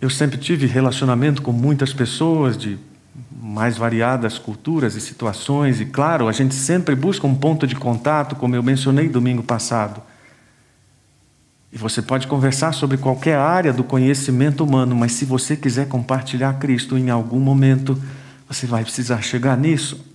Eu 0.00 0.10
sempre 0.10 0.36
tive 0.36 0.66
relacionamento 0.66 1.42
com 1.42 1.52
muitas 1.52 1.92
pessoas 1.92 2.58
de 2.58 2.76
mais 3.40 3.76
variadas 3.76 4.36
culturas 4.36 4.96
e 4.96 5.00
situações, 5.00 5.80
e 5.80 5.84
claro, 5.84 6.26
a 6.26 6.32
gente 6.32 6.56
sempre 6.56 6.96
busca 6.96 7.24
um 7.24 7.36
ponto 7.36 7.64
de 7.64 7.76
contato, 7.76 8.34
como 8.34 8.56
eu 8.56 8.64
mencionei 8.64 9.08
domingo 9.08 9.44
passado. 9.44 10.02
E 11.72 11.78
você 11.78 12.02
pode 12.02 12.26
conversar 12.26 12.72
sobre 12.72 12.96
qualquer 12.96 13.36
área 13.36 13.72
do 13.72 13.84
conhecimento 13.84 14.64
humano, 14.64 14.96
mas 14.96 15.12
se 15.12 15.24
você 15.24 15.56
quiser 15.56 15.86
compartilhar 15.86 16.54
Cristo 16.54 16.98
em 16.98 17.10
algum 17.10 17.38
momento, 17.38 17.96
você 18.48 18.66
vai 18.66 18.82
precisar 18.82 19.22
chegar 19.22 19.56
nisso 19.56 20.11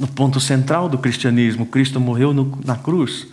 no 0.00 0.08
ponto 0.08 0.40
central 0.40 0.88
do 0.88 0.96
cristianismo. 0.96 1.66
Cristo 1.66 2.00
morreu 2.00 2.32
no, 2.32 2.58
na 2.64 2.74
cruz, 2.74 3.28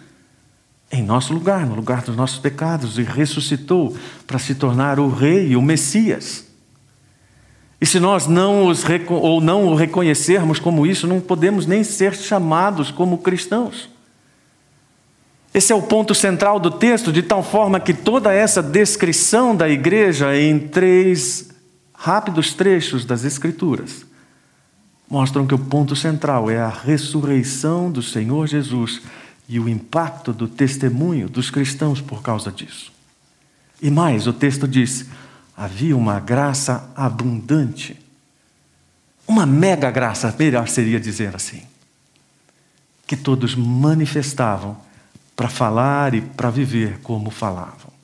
em 0.92 1.02
nosso 1.02 1.34
lugar, 1.34 1.66
no 1.66 1.74
lugar 1.74 2.02
dos 2.02 2.16
nossos 2.16 2.40
pecados, 2.40 3.00
e 3.00 3.04
ressuscitou 3.04 3.96
para 4.28 4.38
se 4.38 4.54
tornar 4.54 5.00
o 5.00 5.10
Rei, 5.10 5.56
o 5.56 5.62
Messias. 5.62 6.46
E 7.80 7.86
se 7.86 8.02
nós 8.02 8.28
não, 8.28 8.68
os, 8.68 8.84
ou 9.08 9.40
não 9.40 9.68
o 9.68 9.76
reconhecermos 9.76 10.60
como 10.60 10.86
isso, 10.86 11.08
não 11.08 11.22
podemos 11.22 11.66
nem 11.66 11.86
ser 11.86 12.14
chamados 12.14 12.92
como 12.92 13.20
cristãos. 13.20 13.90
Esse 15.54 15.72
é 15.72 15.76
o 15.76 15.82
ponto 15.82 16.14
central 16.14 16.60
do 16.60 16.70
texto, 16.70 17.14
de 17.14 17.24
tal 17.24 17.42
forma 17.42 17.80
que 17.80 17.94
toda 17.94 18.34
essa 18.34 18.62
descrição 18.62 19.56
da 19.56 19.70
igreja 19.70 20.36
em 20.38 20.60
três 20.60 21.50
rápidos 21.94 22.54
trechos 22.54 23.06
das 23.06 23.24
Escrituras 23.24 24.07
mostram 25.10 25.48
que 25.48 25.56
o 25.56 25.60
ponto 25.60 25.96
central 25.96 26.50
é 26.50 26.60
a 26.60 26.70
ressurreição 26.70 27.92
do 27.92 28.02
Senhor 28.02 28.48
Jesus 28.48 29.02
e 29.48 29.60
o 29.60 29.70
impacto 29.70 30.34
do 30.34 30.48
testemunho 30.48 31.30
dos 31.30 31.50
cristãos 31.50 32.02
por 32.02 32.22
causa 32.22 32.52
disso. 32.52 32.92
E 33.82 33.90
mais, 33.90 34.28
o 34.28 34.34
texto 34.34 34.68
diz: 34.68 35.06
havia 35.56 35.96
uma 35.96 36.20
graça 36.20 36.90
abundante, 36.96 37.98
uma 39.28 39.46
mega 39.46 39.90
graça, 39.90 40.34
melhor 40.38 40.68
seria 40.68 41.00
dizer 41.00 41.36
assim, 41.36 41.64
que 43.06 43.16
todos 43.16 43.56
manifestavam 43.56 44.78
para 45.36 45.48
falar 45.48 46.14
e 46.14 46.22
para 46.22 46.50
viver 46.50 47.00
como 47.00 47.30
falavam. 47.30 47.96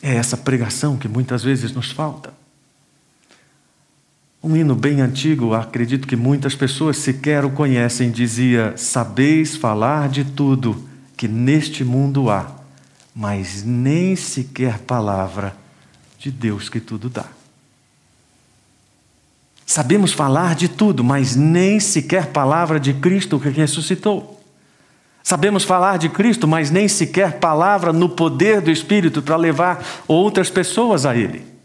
É 0.00 0.14
essa 0.14 0.36
pregação 0.36 0.96
que 0.96 1.08
muitas 1.08 1.42
vezes 1.42 1.72
nos 1.72 1.90
falta. 1.90 2.32
Um 4.46 4.56
hino 4.56 4.76
bem 4.76 5.00
antigo, 5.00 5.54
acredito 5.54 6.06
que 6.06 6.14
muitas 6.14 6.54
pessoas 6.54 6.98
sequer 6.98 7.44
o 7.44 7.50
conhecem, 7.50 8.12
dizia: 8.12 8.74
Sabeis 8.76 9.56
falar 9.56 10.08
de 10.08 10.22
tudo 10.22 10.86
que 11.16 11.26
neste 11.26 11.82
mundo 11.82 12.30
há, 12.30 12.46
mas 13.12 13.64
nem 13.64 14.14
sequer 14.14 14.78
palavra 14.78 15.56
de 16.16 16.30
Deus 16.30 16.68
que 16.68 16.78
tudo 16.78 17.08
dá. 17.08 17.24
Sabemos 19.66 20.12
falar 20.12 20.54
de 20.54 20.68
tudo, 20.68 21.02
mas 21.02 21.34
nem 21.34 21.80
sequer 21.80 22.26
palavra 22.26 22.78
de 22.78 22.94
Cristo 22.94 23.40
que 23.40 23.48
ressuscitou. 23.48 24.40
Sabemos 25.24 25.64
falar 25.64 25.98
de 25.98 26.08
Cristo, 26.08 26.46
mas 26.46 26.70
nem 26.70 26.86
sequer 26.86 27.40
palavra 27.40 27.92
no 27.92 28.08
poder 28.08 28.60
do 28.60 28.70
Espírito 28.70 29.20
para 29.20 29.34
levar 29.34 29.84
outras 30.06 30.48
pessoas 30.48 31.04
a 31.04 31.16
Ele. 31.16 31.55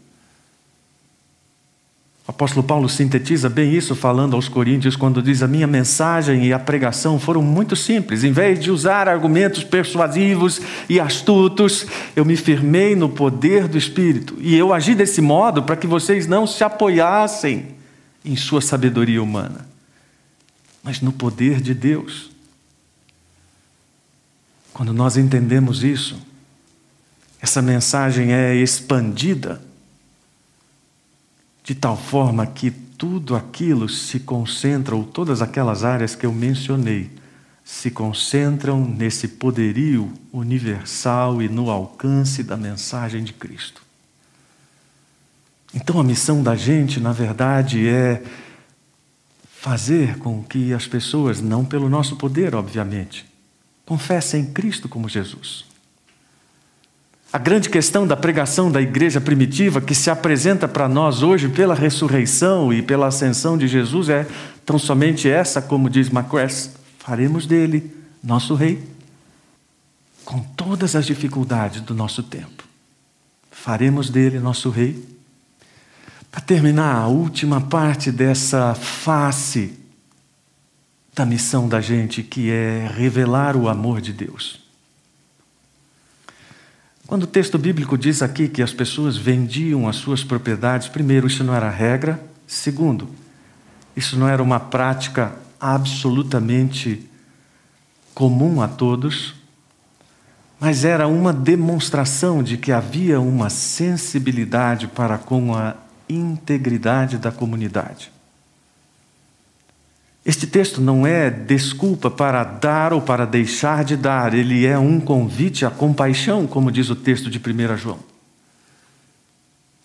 O 2.26 2.30
apóstolo 2.30 2.64
Paulo 2.64 2.88
sintetiza 2.88 3.48
bem 3.48 3.74
isso 3.74 3.96
falando 3.96 4.36
aos 4.36 4.48
Coríntios 4.48 4.94
quando 4.94 5.20
diz: 5.20 5.42
A 5.42 5.48
minha 5.48 5.66
mensagem 5.66 6.46
e 6.46 6.52
a 6.52 6.58
pregação 6.58 7.18
foram 7.18 7.42
muito 7.42 7.74
simples. 7.74 8.22
Em 8.22 8.30
vez 8.30 8.60
de 8.60 8.70
usar 8.70 9.08
argumentos 9.08 9.64
persuasivos 9.64 10.60
e 10.88 11.00
astutos, 11.00 11.84
eu 12.14 12.24
me 12.24 12.36
firmei 12.36 12.94
no 12.94 13.08
poder 13.08 13.66
do 13.66 13.76
Espírito. 13.76 14.36
E 14.38 14.54
eu 14.54 14.72
agi 14.72 14.94
desse 14.94 15.20
modo 15.20 15.64
para 15.64 15.76
que 15.76 15.86
vocês 15.86 16.28
não 16.28 16.46
se 16.46 16.62
apoiassem 16.62 17.74
em 18.24 18.36
sua 18.36 18.60
sabedoria 18.60 19.20
humana, 19.20 19.66
mas 20.80 21.00
no 21.00 21.12
poder 21.12 21.60
de 21.60 21.74
Deus. 21.74 22.30
Quando 24.72 24.92
nós 24.94 25.16
entendemos 25.16 25.82
isso, 25.82 26.16
essa 27.40 27.60
mensagem 27.60 28.32
é 28.32 28.54
expandida 28.54 29.60
de 31.62 31.74
tal 31.74 31.96
forma 31.96 32.46
que 32.46 32.70
tudo 32.70 33.34
aquilo 33.34 33.88
se 33.88 34.20
concentra, 34.20 34.94
ou 34.94 35.04
todas 35.04 35.42
aquelas 35.42 35.84
áreas 35.84 36.14
que 36.14 36.26
eu 36.26 36.32
mencionei, 36.32 37.10
se 37.64 37.90
concentram 37.90 38.84
nesse 38.84 39.28
poderio 39.28 40.12
universal 40.32 41.40
e 41.40 41.48
no 41.48 41.70
alcance 41.70 42.42
da 42.42 42.56
mensagem 42.56 43.22
de 43.22 43.32
Cristo. 43.32 43.82
Então 45.74 45.98
a 45.98 46.04
missão 46.04 46.42
da 46.42 46.54
gente, 46.54 47.00
na 47.00 47.12
verdade, 47.12 47.88
é 47.88 48.22
fazer 49.62 50.18
com 50.18 50.42
que 50.42 50.72
as 50.72 50.86
pessoas, 50.86 51.40
não 51.40 51.64
pelo 51.64 51.88
nosso 51.88 52.16
poder, 52.16 52.54
obviamente, 52.54 53.24
confessem 53.86 54.52
Cristo 54.52 54.88
como 54.88 55.08
Jesus. 55.08 55.71
A 57.32 57.38
grande 57.38 57.70
questão 57.70 58.06
da 58.06 58.14
pregação 58.14 58.70
da 58.70 58.82
igreja 58.82 59.18
primitiva, 59.18 59.80
que 59.80 59.94
se 59.94 60.10
apresenta 60.10 60.68
para 60.68 60.86
nós 60.86 61.22
hoje 61.22 61.48
pela 61.48 61.74
ressurreição 61.74 62.70
e 62.70 62.82
pela 62.82 63.06
ascensão 63.06 63.56
de 63.56 63.66
Jesus, 63.66 64.10
é 64.10 64.26
tão 64.66 64.78
somente 64.78 65.30
essa, 65.30 65.62
como 65.62 65.88
diz 65.88 66.10
Macress: 66.10 66.72
faremos 66.98 67.46
dele 67.46 67.90
nosso 68.22 68.54
rei, 68.54 68.86
com 70.26 70.40
todas 70.40 70.94
as 70.94 71.06
dificuldades 71.06 71.80
do 71.80 71.94
nosso 71.94 72.22
tempo. 72.22 72.64
Faremos 73.50 74.10
dele 74.10 74.38
nosso 74.38 74.68
rei. 74.68 75.02
Para 76.30 76.42
terminar, 76.42 76.96
a 76.96 77.06
última 77.06 77.62
parte 77.62 78.12
dessa 78.12 78.74
face 78.74 79.72
da 81.14 81.24
missão 81.24 81.66
da 81.66 81.80
gente, 81.80 82.22
que 82.22 82.50
é 82.50 82.90
revelar 82.94 83.56
o 83.56 83.70
amor 83.70 84.02
de 84.02 84.12
Deus. 84.12 84.61
Quando 87.12 87.24
o 87.24 87.26
texto 87.26 87.58
bíblico 87.58 87.98
diz 87.98 88.22
aqui 88.22 88.48
que 88.48 88.62
as 88.62 88.72
pessoas 88.72 89.18
vendiam 89.18 89.86
as 89.86 89.96
suas 89.96 90.24
propriedades, 90.24 90.88
primeiro, 90.88 91.26
isso 91.26 91.44
não 91.44 91.54
era 91.54 91.68
regra, 91.68 92.18
segundo, 92.46 93.06
isso 93.94 94.18
não 94.18 94.26
era 94.26 94.42
uma 94.42 94.58
prática 94.58 95.34
absolutamente 95.60 97.06
comum 98.14 98.62
a 98.62 98.66
todos, 98.66 99.34
mas 100.58 100.86
era 100.86 101.06
uma 101.06 101.34
demonstração 101.34 102.42
de 102.42 102.56
que 102.56 102.72
havia 102.72 103.20
uma 103.20 103.50
sensibilidade 103.50 104.88
para 104.88 105.18
com 105.18 105.54
a 105.54 105.74
integridade 106.08 107.18
da 107.18 107.30
comunidade. 107.30 108.10
Este 110.24 110.46
texto 110.46 110.80
não 110.80 111.04
é 111.04 111.28
desculpa 111.30 112.08
para 112.08 112.44
dar 112.44 112.92
ou 112.92 113.00
para 113.00 113.26
deixar 113.26 113.84
de 113.84 113.96
dar, 113.96 114.34
ele 114.34 114.64
é 114.64 114.78
um 114.78 115.00
convite 115.00 115.66
à 115.66 115.70
compaixão, 115.70 116.46
como 116.46 116.70
diz 116.70 116.90
o 116.90 116.94
texto 116.94 117.28
de 117.28 117.38
1 117.38 117.76
João. 117.76 117.98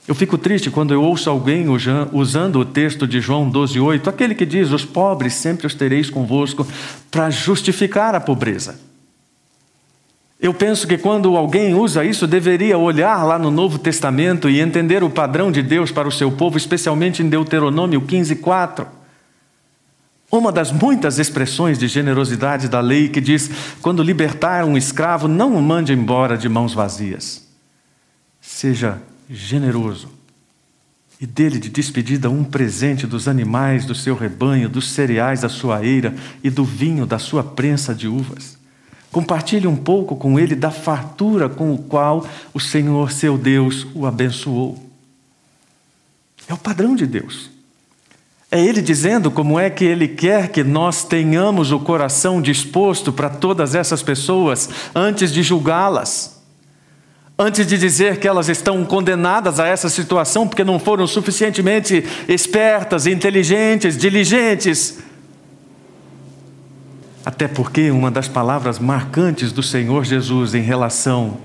Eu 0.07 0.15
fico 0.15 0.37
triste 0.37 0.69
quando 0.69 0.93
eu 0.93 1.01
ouço 1.01 1.29
alguém 1.29 1.65
usando 2.13 2.59
o 2.59 2.65
texto 2.65 3.05
de 3.05 3.19
João 3.19 3.51
12,8, 3.51 4.07
aquele 4.07 4.33
que 4.33 4.45
diz: 4.45 4.71
Os 4.71 4.85
pobres 4.85 5.33
sempre 5.33 5.67
os 5.67 5.75
tereis 5.75 6.09
convosco, 6.09 6.65
para 7.11 7.29
justificar 7.29 8.15
a 8.15 8.19
pobreza. 8.21 8.79
Eu 10.39 10.53
penso 10.53 10.87
que 10.87 10.97
quando 10.97 11.35
alguém 11.35 11.73
usa 11.73 12.05
isso, 12.05 12.27
deveria 12.27 12.77
olhar 12.77 13.23
lá 13.23 13.39
no 13.39 13.49
Novo 13.51 13.79
Testamento 13.79 14.49
e 14.49 14.61
entender 14.61 15.03
o 15.03 15.09
padrão 15.09 15.51
de 15.51 15.63
Deus 15.63 15.91
para 15.91 16.07
o 16.07 16.11
seu 16.11 16.31
povo, 16.31 16.57
especialmente 16.57 17.23
em 17.23 17.27
Deuteronômio 17.27 17.99
15,4. 18.01 18.96
Uma 20.31 20.51
das 20.51 20.71
muitas 20.71 21.19
expressões 21.19 21.79
de 21.79 21.87
generosidade 21.87 22.67
da 22.67 22.81
lei 22.81 23.07
que 23.07 23.21
diz: 23.21 23.49
quando 23.81 24.03
libertar 24.03 24.65
um 24.65 24.77
escravo, 24.77 25.27
não 25.27 25.55
o 25.55 25.61
mande 25.61 25.93
embora 25.93 26.37
de 26.37 26.49
mãos 26.49 26.73
vazias. 26.73 27.47
Seja 28.41 29.01
generoso 29.29 30.17
e 31.19 31.25
dele 31.25 31.59
de 31.59 31.69
despedida 31.69 32.29
um 32.29 32.43
presente 32.43 33.07
dos 33.07 33.27
animais 33.27 33.85
do 33.85 33.95
seu 33.95 34.15
rebanho, 34.15 34.69
dos 34.69 34.89
cereais 34.91 35.41
da 35.41 35.49
sua 35.49 35.83
eira 35.83 36.13
e 36.43 36.49
do 36.49 36.63
vinho 36.63 37.05
da 37.05 37.17
sua 37.17 37.43
prensa 37.43 37.93
de 37.93 38.07
uvas. 38.07 38.57
Compartilhe 39.11 39.65
um 39.65 39.75
pouco 39.75 40.15
com 40.15 40.39
ele 40.39 40.55
da 40.55 40.69
fartura 40.69 41.49
com 41.49 41.73
o 41.73 41.77
qual 41.77 42.27
o 42.53 42.59
Senhor 42.59 43.11
seu 43.11 43.37
Deus 43.37 43.87
o 43.95 44.05
abençoou. 44.05 44.77
É 46.47 46.53
o 46.53 46.57
padrão 46.57 46.95
de 46.95 47.07
Deus. 47.07 47.49
É 48.49 48.59
Ele 48.59 48.81
dizendo 48.81 49.29
como 49.29 49.59
é 49.59 49.69
que 49.69 49.83
Ele 49.83 50.07
quer 50.07 50.47
que 50.49 50.63
nós 50.63 51.03
tenhamos 51.03 51.71
o 51.71 51.79
coração 51.79 52.41
disposto 52.41 53.11
para 53.11 53.29
todas 53.29 53.75
essas 53.75 54.01
pessoas 54.01 54.69
antes 54.95 55.33
de 55.33 55.43
julgá-las, 55.43 56.41
antes 57.37 57.67
de 57.67 57.77
dizer 57.77 58.19
que 58.19 58.27
elas 58.27 58.47
estão 58.47 58.85
condenadas 58.85 59.59
a 59.59 59.67
essa 59.67 59.89
situação 59.89 60.47
porque 60.47 60.63
não 60.63 60.79
foram 60.79 61.05
suficientemente 61.05 62.05
espertas, 62.27 63.05
inteligentes, 63.05 63.97
diligentes. 63.97 64.99
Até 67.25 67.49
porque 67.49 67.91
uma 67.91 68.09
das 68.09 68.29
palavras 68.29 68.79
marcantes 68.79 69.51
do 69.51 69.61
Senhor 69.61 70.05
Jesus 70.05 70.55
em 70.55 70.61
relação 70.61 71.37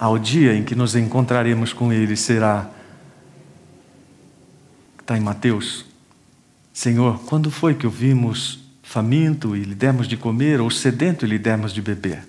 ao 0.00 0.18
dia 0.18 0.54
em 0.54 0.62
que 0.62 0.74
nos 0.74 0.96
encontraremos 0.96 1.74
com 1.74 1.92
Ele 1.92 2.16
será 2.16 2.70
Está 5.06 5.16
em 5.16 5.20
Mateus. 5.20 5.84
Senhor, 6.74 7.20
quando 7.26 7.48
foi 7.48 7.76
que 7.76 7.86
o 7.86 7.90
vimos 7.90 8.58
faminto 8.82 9.54
e 9.54 9.62
lhe 9.62 9.72
demos 9.72 10.08
de 10.08 10.16
comer, 10.16 10.60
ou 10.60 10.68
sedento 10.68 11.24
e 11.24 11.28
lhe 11.28 11.38
demos 11.38 11.72
de 11.72 11.80
beber? 11.80 12.26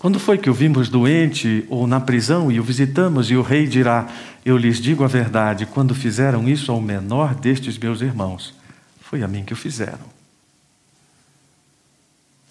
Quando 0.00 0.18
foi 0.18 0.36
que 0.38 0.50
o 0.50 0.52
vimos 0.52 0.88
doente 0.88 1.64
ou 1.68 1.86
na 1.86 2.00
prisão 2.00 2.50
e 2.50 2.58
o 2.58 2.64
visitamos, 2.64 3.30
e 3.30 3.36
o 3.36 3.42
rei 3.42 3.68
dirá: 3.68 4.08
Eu 4.44 4.56
lhes 4.56 4.80
digo 4.80 5.04
a 5.04 5.06
verdade, 5.06 5.66
quando 5.66 5.94
fizeram 5.94 6.48
isso 6.48 6.72
ao 6.72 6.80
menor 6.80 7.32
destes 7.32 7.78
meus 7.78 8.00
irmãos, 8.00 8.52
foi 9.00 9.22
a 9.22 9.28
mim 9.28 9.44
que 9.44 9.52
o 9.52 9.56
fizeram. 9.56 10.18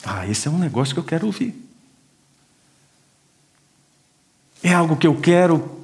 Ah, 0.05 0.25
esse 0.25 0.47
é 0.47 0.51
um 0.51 0.57
negócio 0.57 0.93
que 0.93 1.01
eu 1.01 1.03
quero 1.03 1.25
ouvir. 1.25 1.53
É 4.63 4.73
algo 4.73 4.95
que 4.95 5.05
eu 5.05 5.15
quero 5.15 5.76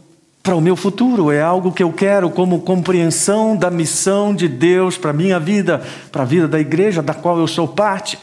para 0.43 0.57
o 0.57 0.61
meu 0.61 0.75
futuro, 0.75 1.31
é 1.31 1.41
algo 1.41 1.71
que 1.71 1.81
eu 1.81 1.93
quero 1.93 2.29
como 2.29 2.63
compreensão 2.63 3.55
da 3.55 3.71
missão 3.71 4.35
de 4.35 4.49
Deus 4.49 4.97
para 4.97 5.11
a 5.11 5.13
minha 5.13 5.39
vida, 5.39 5.81
para 6.11 6.23
a 6.23 6.25
vida 6.25 6.49
da 6.49 6.59
igreja 6.59 7.01
da 7.01 7.13
qual 7.13 7.39
eu 7.39 7.47
sou 7.47 7.65
parte. 7.65 8.19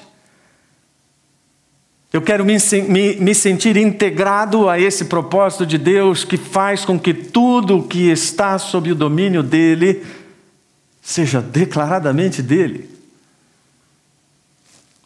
Eu 2.12 2.20
quero 2.20 2.44
me, 2.44 2.58
me, 2.88 3.16
me, 3.16 3.34
sentir 3.34 3.76
integrado 3.78 4.68
a 4.68 4.78
esse 4.78 5.06
propósito 5.06 5.64
de 5.64 5.78
Deus 5.78 6.22
que 6.22 6.36
faz 6.36 6.84
com 6.84 6.98
que 6.98 7.14
tudo 7.14 7.84
que 7.84 8.10
está 8.10 8.58
sob 8.58 8.92
o 8.92 8.94
domínio 8.94 9.42
dele 9.42 10.04
seja 11.00 11.40
declaradamente 11.40 12.42
dele. 12.42 12.90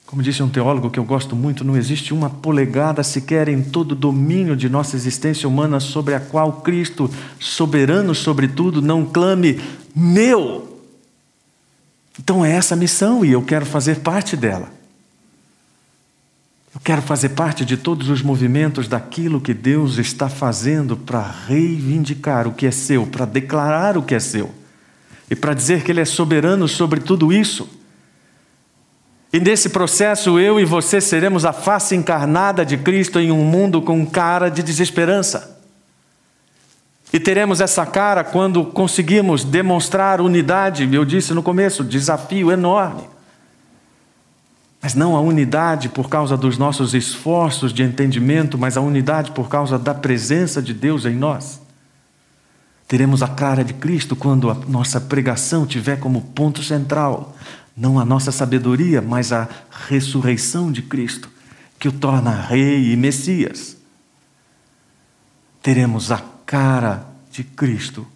Como 0.07 0.23
disse 0.23 0.43
um 0.43 0.49
teólogo 0.49 0.91
que 0.91 0.99
eu 0.99 1.05
gosto 1.05 1.35
muito, 1.35 1.65
não 1.65 1.77
existe 1.77 2.13
uma 2.13 2.29
polegada 2.29 3.03
sequer 3.03 3.49
em 3.49 3.63
todo 3.63 3.93
o 3.93 3.97
domínio 3.97 4.55
de 4.55 4.69
nossa 4.69 4.97
existência 4.97 5.49
humana 5.49 5.81
sobre 5.81 6.15
a 6.15 6.21
qual 6.21 6.61
Cristo, 6.61 7.11
soberano 7.41 8.15
sobre 8.15 8.47
tudo, 8.47 8.83
não 8.83 9.05
clame 9.05 9.61
meu. 9.95 10.83
Então 12.19 12.45
é 12.45 12.53
essa 12.53 12.75
a 12.75 12.77
missão 12.77 13.25
e 13.25 13.33
eu 13.33 13.43
quero 13.43 13.65
fazer 13.65 14.01
parte 14.01 14.37
dela. 14.37 14.73
Eu 16.75 16.81
quero 16.81 17.03
fazer 17.03 17.31
parte 17.31 17.65
de 17.65 17.77
todos 17.77 18.09
os 18.09 18.21
movimentos 18.21 18.89
daquilo 18.89 19.41
que 19.41 19.55
Deus 19.55 19.97
está 19.97 20.29
fazendo 20.29 20.97
para 20.97 21.23
reivindicar 21.47 22.49
o 22.49 22.53
que 22.53 22.67
é 22.67 22.71
seu, 22.71 23.07
para 23.07 23.25
declarar 23.25 23.97
o 23.97 24.03
que 24.03 24.15
é 24.15 24.21
seu 24.21 24.53
e 25.31 25.37
para 25.37 25.55
dizer 25.55 25.83
que 25.83 25.93
Ele 25.93 26.01
é 26.01 26.05
soberano 26.05 26.69
sobre 26.69 27.01
tudo 27.01 27.33
isso. 27.33 27.69
E 29.35 29.41
nesse 29.41 29.71
processo, 29.71 30.39
eu 30.39 30.61
e 30.61 30.65
você 30.65 31.01
seremos 31.01 31.45
a 31.45 31.53
face 31.53 31.97
encarnada 31.97 32.65
de 32.65 32.77
Cristo 32.77 33.19
em 33.19 33.33
um 33.33 33.43
mundo 33.43 33.83
com 33.83 34.07
cara 34.07 34.49
de 34.49 34.63
desesperança. 34.63 35.59
E 37.13 37.19
teremos 37.19 37.61
essa 37.61 37.85
cara 37.85 38.23
quando 38.23 38.65
conseguimos 38.65 39.43
demonstrar 39.43 40.21
unidade, 40.21 40.89
eu 40.95 41.05
disse 41.05 41.35
no 41.35 41.43
começo, 41.43 41.83
desafio 41.83 42.53
enorme. 42.53 43.03
Mas 44.81 44.95
não 44.95 45.17
a 45.17 45.21
unidade 45.21 45.89
por 45.89 46.09
causa 46.09 46.37
dos 46.37 46.57
nossos 46.57 46.95
esforços 46.95 47.73
de 47.73 47.83
entendimento, 47.83 48.57
mas 48.57 48.77
a 48.77 48.81
unidade 48.81 49.33
por 49.33 49.49
causa 49.49 49.77
da 49.77 49.95
presença 49.95 50.63
de 50.63 50.73
Deus 50.73 51.07
em 51.07 51.17
nós. 51.17 51.61
Teremos 52.87 53.21
a 53.21 53.27
cara 53.27 53.65
de 53.65 53.75
Cristo 53.75 54.15
quando 54.15 54.49
a 54.49 54.55
nossa 54.55 55.01
pregação 55.01 55.67
tiver 55.67 55.99
como 55.99 56.21
ponto 56.21 56.63
central 56.63 57.35
não 57.77 57.99
a 57.99 58.05
nossa 58.05 58.31
sabedoria, 58.31 59.03
mas 59.03 59.33
a 59.33 59.49
ressurreição 59.89 60.71
de 60.71 60.83
Cristo, 60.83 61.29
que 61.79 61.89
o 61.89 61.93
torna 61.93 62.31
Rei 62.31 62.93
e 62.93 62.97
Messias. 62.97 63.77
Teremos 65.63 66.13
a 66.13 66.23
cara 66.47 67.07
de 67.31 67.43
Cristo 67.43 68.07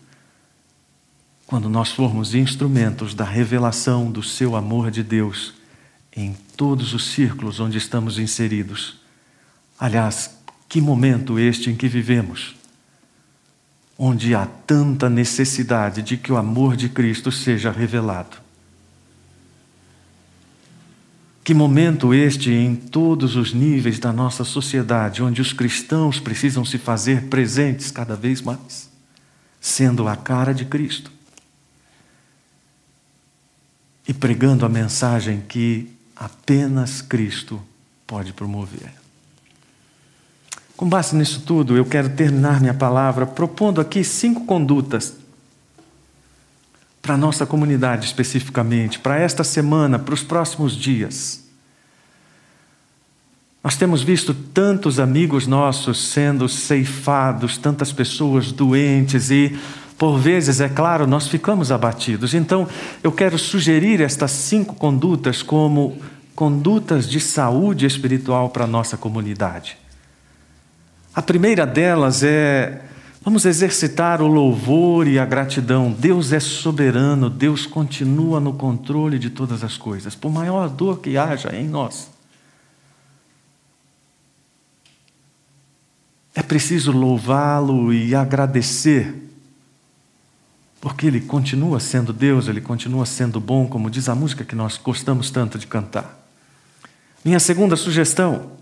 quando 1.46 1.68
nós 1.68 1.90
formos 1.90 2.34
instrumentos 2.34 3.14
da 3.14 3.24
revelação 3.24 4.10
do 4.10 4.22
seu 4.22 4.54
amor 4.54 4.90
de 4.90 5.02
Deus 5.02 5.54
em 6.14 6.36
todos 6.56 6.92
os 6.92 7.06
círculos 7.06 7.58
onde 7.58 7.78
estamos 7.78 8.18
inseridos. 8.18 8.98
Aliás, 9.78 10.36
que 10.68 10.80
momento 10.80 11.38
este 11.38 11.70
em 11.70 11.76
que 11.76 11.88
vivemos! 11.88 12.58
onde 13.98 14.32
há 14.32 14.46
tanta 14.46 15.10
necessidade 15.10 16.02
de 16.02 16.16
que 16.16 16.30
o 16.30 16.36
amor 16.36 16.76
de 16.76 16.88
Cristo 16.88 17.32
seja 17.32 17.72
revelado. 17.72 18.36
Que 21.48 21.54
momento 21.54 22.12
este 22.12 22.50
em 22.52 22.76
todos 22.76 23.34
os 23.34 23.54
níveis 23.54 23.98
da 23.98 24.12
nossa 24.12 24.44
sociedade, 24.44 25.22
onde 25.22 25.40
os 25.40 25.50
cristãos 25.50 26.20
precisam 26.20 26.62
se 26.62 26.76
fazer 26.76 27.22
presentes 27.28 27.90
cada 27.90 28.14
vez 28.14 28.42
mais, 28.42 28.90
sendo 29.58 30.06
a 30.06 30.14
cara 30.14 30.52
de 30.52 30.66
Cristo 30.66 31.10
e 34.06 34.12
pregando 34.12 34.66
a 34.66 34.68
mensagem 34.68 35.42
que 35.48 35.90
apenas 36.14 37.00
Cristo 37.00 37.62
pode 38.06 38.34
promover. 38.34 38.92
Com 40.76 40.86
base 40.86 41.16
nisso 41.16 41.40
tudo, 41.46 41.78
eu 41.78 41.86
quero 41.86 42.10
terminar 42.10 42.60
minha 42.60 42.74
palavra 42.74 43.26
propondo 43.26 43.80
aqui 43.80 44.04
cinco 44.04 44.44
condutas 44.44 45.16
para 47.08 47.14
a 47.14 47.18
nossa 47.18 47.46
comunidade 47.46 48.04
especificamente, 48.04 48.98
para 48.98 49.18
esta 49.18 49.42
semana, 49.42 49.98
para 49.98 50.12
os 50.12 50.22
próximos 50.22 50.76
dias. 50.76 51.42
Nós 53.64 53.76
temos 53.76 54.02
visto 54.02 54.34
tantos 54.34 55.00
amigos 55.00 55.46
nossos 55.46 56.10
sendo 56.10 56.46
ceifados, 56.50 57.56
tantas 57.56 57.94
pessoas 57.94 58.52
doentes 58.52 59.30
e, 59.30 59.58
por 59.96 60.18
vezes, 60.18 60.60
é 60.60 60.68
claro, 60.68 61.06
nós 61.06 61.28
ficamos 61.28 61.72
abatidos. 61.72 62.34
Então, 62.34 62.68
eu 63.02 63.10
quero 63.10 63.38
sugerir 63.38 64.02
estas 64.02 64.32
cinco 64.32 64.74
condutas 64.74 65.42
como 65.42 65.96
condutas 66.34 67.08
de 67.08 67.20
saúde 67.20 67.86
espiritual 67.86 68.50
para 68.50 68.64
a 68.64 68.68
nossa 68.68 68.98
comunidade. 68.98 69.78
A 71.14 71.22
primeira 71.22 71.66
delas 71.66 72.22
é 72.22 72.82
vamos 73.28 73.44
exercitar 73.44 74.22
o 74.22 74.26
louvor 74.26 75.06
e 75.06 75.18
a 75.18 75.26
gratidão. 75.26 75.92
Deus 75.92 76.32
é 76.32 76.40
soberano, 76.40 77.28
Deus 77.28 77.66
continua 77.66 78.40
no 78.40 78.54
controle 78.54 79.18
de 79.18 79.28
todas 79.28 79.62
as 79.62 79.76
coisas, 79.76 80.14
por 80.14 80.32
maior 80.32 80.66
dor 80.70 81.00
que 81.00 81.18
haja 81.18 81.54
em 81.54 81.68
nós. 81.68 82.08
É 86.34 86.42
preciso 86.42 86.90
louvá-lo 86.90 87.92
e 87.92 88.14
agradecer, 88.14 89.14
porque 90.80 91.06
Ele 91.06 91.20
continua 91.20 91.80
sendo 91.80 92.14
Deus, 92.14 92.48
Ele 92.48 92.62
continua 92.62 93.04
sendo 93.04 93.38
bom, 93.38 93.68
como 93.68 93.90
diz 93.90 94.08
a 94.08 94.14
música 94.14 94.42
que 94.42 94.56
nós 94.56 94.78
gostamos 94.78 95.30
tanto 95.30 95.58
de 95.58 95.66
cantar. 95.66 96.18
Minha 97.22 97.40
segunda 97.40 97.76
sugestão 97.76 98.52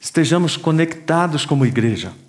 estejamos 0.00 0.56
conectados 0.56 1.46
como 1.46 1.64
igreja. 1.64 2.25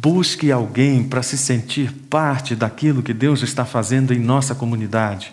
Busque 0.00 0.52
alguém 0.52 1.02
para 1.02 1.22
se 1.22 1.38
sentir 1.38 1.92
parte 2.10 2.54
daquilo 2.54 3.02
que 3.02 3.14
Deus 3.14 3.42
está 3.42 3.64
fazendo 3.64 4.12
em 4.12 4.18
nossa 4.18 4.54
comunidade. 4.54 5.32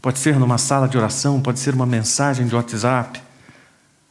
Pode 0.00 0.18
ser 0.18 0.38
numa 0.38 0.58
sala 0.58 0.88
de 0.88 0.96
oração, 0.96 1.40
pode 1.40 1.58
ser 1.58 1.74
uma 1.74 1.86
mensagem 1.86 2.46
de 2.46 2.54
WhatsApp. 2.54 3.20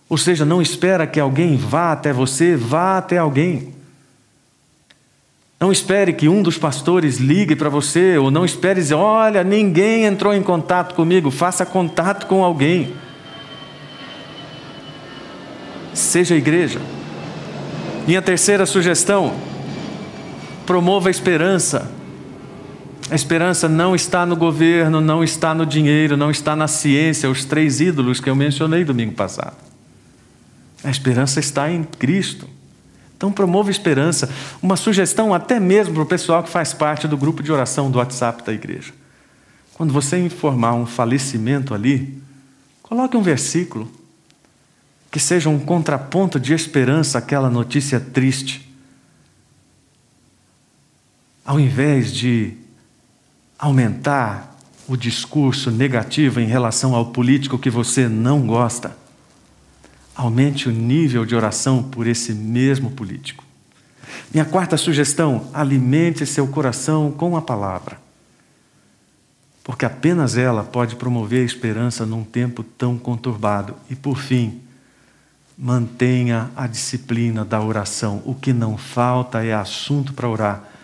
Ou 0.09 0.17
seja, 0.17 0.45
não 0.45 0.61
espera 0.61 1.07
que 1.07 1.19
alguém 1.19 1.57
vá 1.57 1.91
até 1.91 2.13
você, 2.13 2.55
vá 2.55 2.97
até 2.97 3.17
alguém. 3.17 3.73
Não 5.59 5.71
espere 5.71 6.13
que 6.13 6.29
um 6.29 6.43
dos 6.43 6.57
pastores 6.57 7.17
ligue 7.17 7.55
para 7.55 7.69
você, 7.69 8.17
ou 8.17 8.29
não 8.29 8.45
espere 8.45 8.79
dizer: 8.79 8.93
olha, 8.93 9.43
ninguém 9.43 10.05
entrou 10.05 10.33
em 10.33 10.43
contato 10.43 10.93
comigo, 10.93 11.31
faça 11.31 11.65
contato 11.65 12.27
com 12.27 12.43
alguém 12.43 12.93
seja 15.97 16.35
igreja. 16.35 16.79
Minha 18.05 18.21
terceira 18.21 18.65
sugestão: 18.65 19.33
promova 20.67 21.07
a 21.07 21.11
esperança. 21.11 21.89
A 23.09 23.15
esperança 23.15 23.69
não 23.69 23.95
está 23.95 24.25
no 24.25 24.35
governo, 24.35 24.99
não 24.99 25.23
está 25.23 25.55
no 25.55 25.65
dinheiro, 25.65 26.17
não 26.17 26.29
está 26.29 26.57
na 26.57 26.67
ciência, 26.67 27.29
os 27.29 27.45
três 27.45 27.79
ídolos 27.79 28.19
que 28.19 28.29
eu 28.29 28.35
mencionei 28.35 28.83
domingo 28.83 29.13
passado. 29.13 29.55
A 30.83 30.91
esperança 30.91 31.39
está 31.39 31.71
em 31.71 31.83
Cristo. 31.83 32.47
Então, 33.15 33.31
promova 33.31 33.69
a 33.69 33.71
esperança. 33.71 34.29
Uma 34.61 34.75
sugestão 34.75 35.33
até 35.33 35.59
mesmo 35.59 35.93
para 35.93 36.03
o 36.03 36.05
pessoal 36.05 36.43
que 36.43 36.49
faz 36.49 36.73
parte 36.73 37.07
do 37.07 37.17
grupo 37.17 37.41
de 37.41 37.51
oração 37.51 37.89
do 37.89 37.97
WhatsApp 37.97 38.43
da 38.43 38.53
igreja. 38.53 38.93
Quando 39.73 39.93
você 39.93 40.17
informar 40.19 40.73
um 40.73 40.85
falecimento 40.85 41.73
ali, 41.73 42.21
coloque 42.83 43.15
um 43.15 43.21
versículo 43.21 43.89
que 45.09 45.19
seja 45.19 45.49
um 45.49 45.57
contraponto 45.57 46.39
de 46.39 46.53
esperança 46.53 47.19
àquela 47.19 47.49
notícia 47.49 47.99
triste. 47.99 48.66
Ao 51.47 51.57
invés 51.57 52.11
de 52.11 52.57
aumentar 53.57 54.53
o 54.85 54.97
discurso 54.97 55.71
negativo 55.71 56.41
em 56.41 56.45
relação 56.45 56.93
ao 56.93 57.05
político 57.05 57.57
que 57.57 57.69
você 57.69 58.09
não 58.09 58.45
gosta, 58.45 58.97
aumente 60.13 60.67
o 60.67 60.73
nível 60.73 61.25
de 61.25 61.33
oração 61.33 61.81
por 61.81 62.05
esse 62.05 62.33
mesmo 62.33 62.91
político. 62.91 63.45
Minha 64.33 64.43
quarta 64.43 64.75
sugestão: 64.75 65.49
alimente 65.53 66.25
seu 66.25 66.49
coração 66.49 67.13
com 67.13 67.37
a 67.37 67.41
palavra. 67.41 67.97
Porque 69.63 69.85
apenas 69.85 70.35
ela 70.35 70.65
pode 70.65 70.97
promover 70.97 71.43
a 71.43 71.45
esperança 71.45 72.05
num 72.05 72.25
tempo 72.25 72.61
tão 72.61 72.97
conturbado. 72.97 73.73
E 73.89 73.95
por 73.95 74.17
fim, 74.17 74.59
mantenha 75.57 76.51
a 76.57 76.67
disciplina 76.67 77.45
da 77.45 77.61
oração. 77.61 78.21
O 78.25 78.35
que 78.35 78.51
não 78.51 78.77
falta 78.77 79.45
é 79.45 79.53
assunto 79.53 80.11
para 80.11 80.27
orar. 80.27 80.76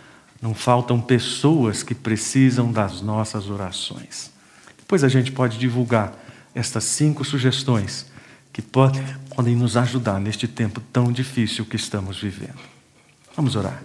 Não 0.44 0.54
faltam 0.54 1.00
pessoas 1.00 1.84
que 1.84 1.96
precisam 1.96 2.70
das 2.70 3.02
nossas 3.02 3.50
orações. 3.50 4.30
Depois 4.78 5.02
a 5.02 5.08
gente 5.08 5.32
pode 5.32 5.58
divulgar 5.58 6.14
estas 6.54 6.84
cinco 6.84 7.24
sugestões 7.24 8.08
que 8.52 8.62
podem, 8.62 9.02
nos 9.56 9.78
ajudar 9.78 10.20
neste 10.20 10.46
tempo 10.46 10.82
tão 10.92 11.14
difícil 11.14 11.64
que 11.64 11.78
estamos 11.78 12.20
vivendo. 12.20 12.60
Vamos 13.34 13.56
orar. 13.56 13.82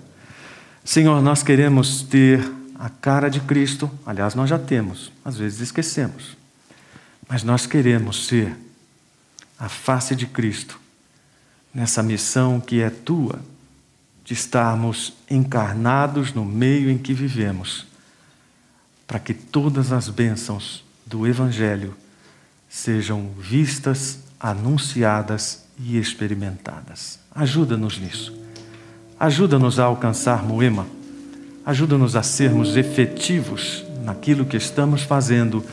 Senhor, 0.85 1.23
nós 1.23 1.45
queremos 1.45 2.03
ter 2.03 2.45
a 2.77 2.89
cara 2.89 3.29
de 3.29 3.39
Cristo, 3.39 3.89
aliás, 4.05 4.35
nós 4.35 4.51
já 4.51 4.59
temos, 4.59 5.13
às 5.25 5.37
vezes 5.39 5.61
esquecemos, 5.61 6.37
mas 7.29 7.45
nós 7.45 7.67
queremos 7.67 8.27
ser 8.27 8.53
a 9.57 9.69
face 9.69 10.17
de 10.17 10.27
Cristo 10.27 10.81
nessa 11.73 12.03
missão 12.03 12.59
que 12.59 12.81
é 12.81 12.91
tua, 12.91 13.39
de 14.29 14.35
estarmos 14.35 15.15
encarnados 15.31 16.35
no 16.35 16.45
meio 16.45 16.91
em 16.91 16.99
que 16.99 17.15
vivemos, 17.15 17.87
para 19.07 19.19
que 19.19 19.33
todas 19.33 19.91
as 19.91 20.11
bênçãos 20.11 20.85
do 21.07 21.27
Evangelho 21.27 21.97
sejam 22.69 23.31
vistas, 23.41 24.19
anunciadas 24.39 25.65
e 25.79 25.97
experimentadas. 25.97 27.19
Ajuda-nos 27.35 27.99
nisso. 27.99 28.39
Ajuda-nos 29.19 29.81
a 29.81 29.85
alcançar 29.85 30.45
Moema. 30.45 30.87
Ajuda-nos 31.65 32.15
a 32.15 32.23
sermos 32.23 32.77
efetivos 32.77 33.83
naquilo 34.05 34.45
que 34.45 34.59
estamos 34.59 35.05
fazendo 35.05 35.65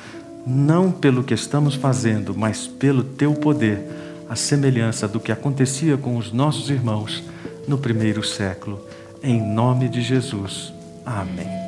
não 0.47 0.93
pelo 0.93 1.25
que 1.25 1.33
estamos 1.33 1.75
fazendo, 1.75 2.33
mas 2.33 2.67
pelo 2.67 3.03
teu 3.03 3.33
poder, 3.33 3.81
a 4.29 4.35
semelhança 4.37 5.09
do 5.09 5.19
que 5.19 5.31
acontecia 5.33 5.97
com 5.97 6.15
os 6.15 6.31
nossos 6.31 6.69
irmãos 6.69 7.21
no 7.67 7.77
primeiro 7.77 8.23
século. 8.23 8.81
Em 9.23 9.41
nome 9.41 9.89
de 9.89 10.01
Jesus. 10.01 10.73
Amém. 11.05 11.64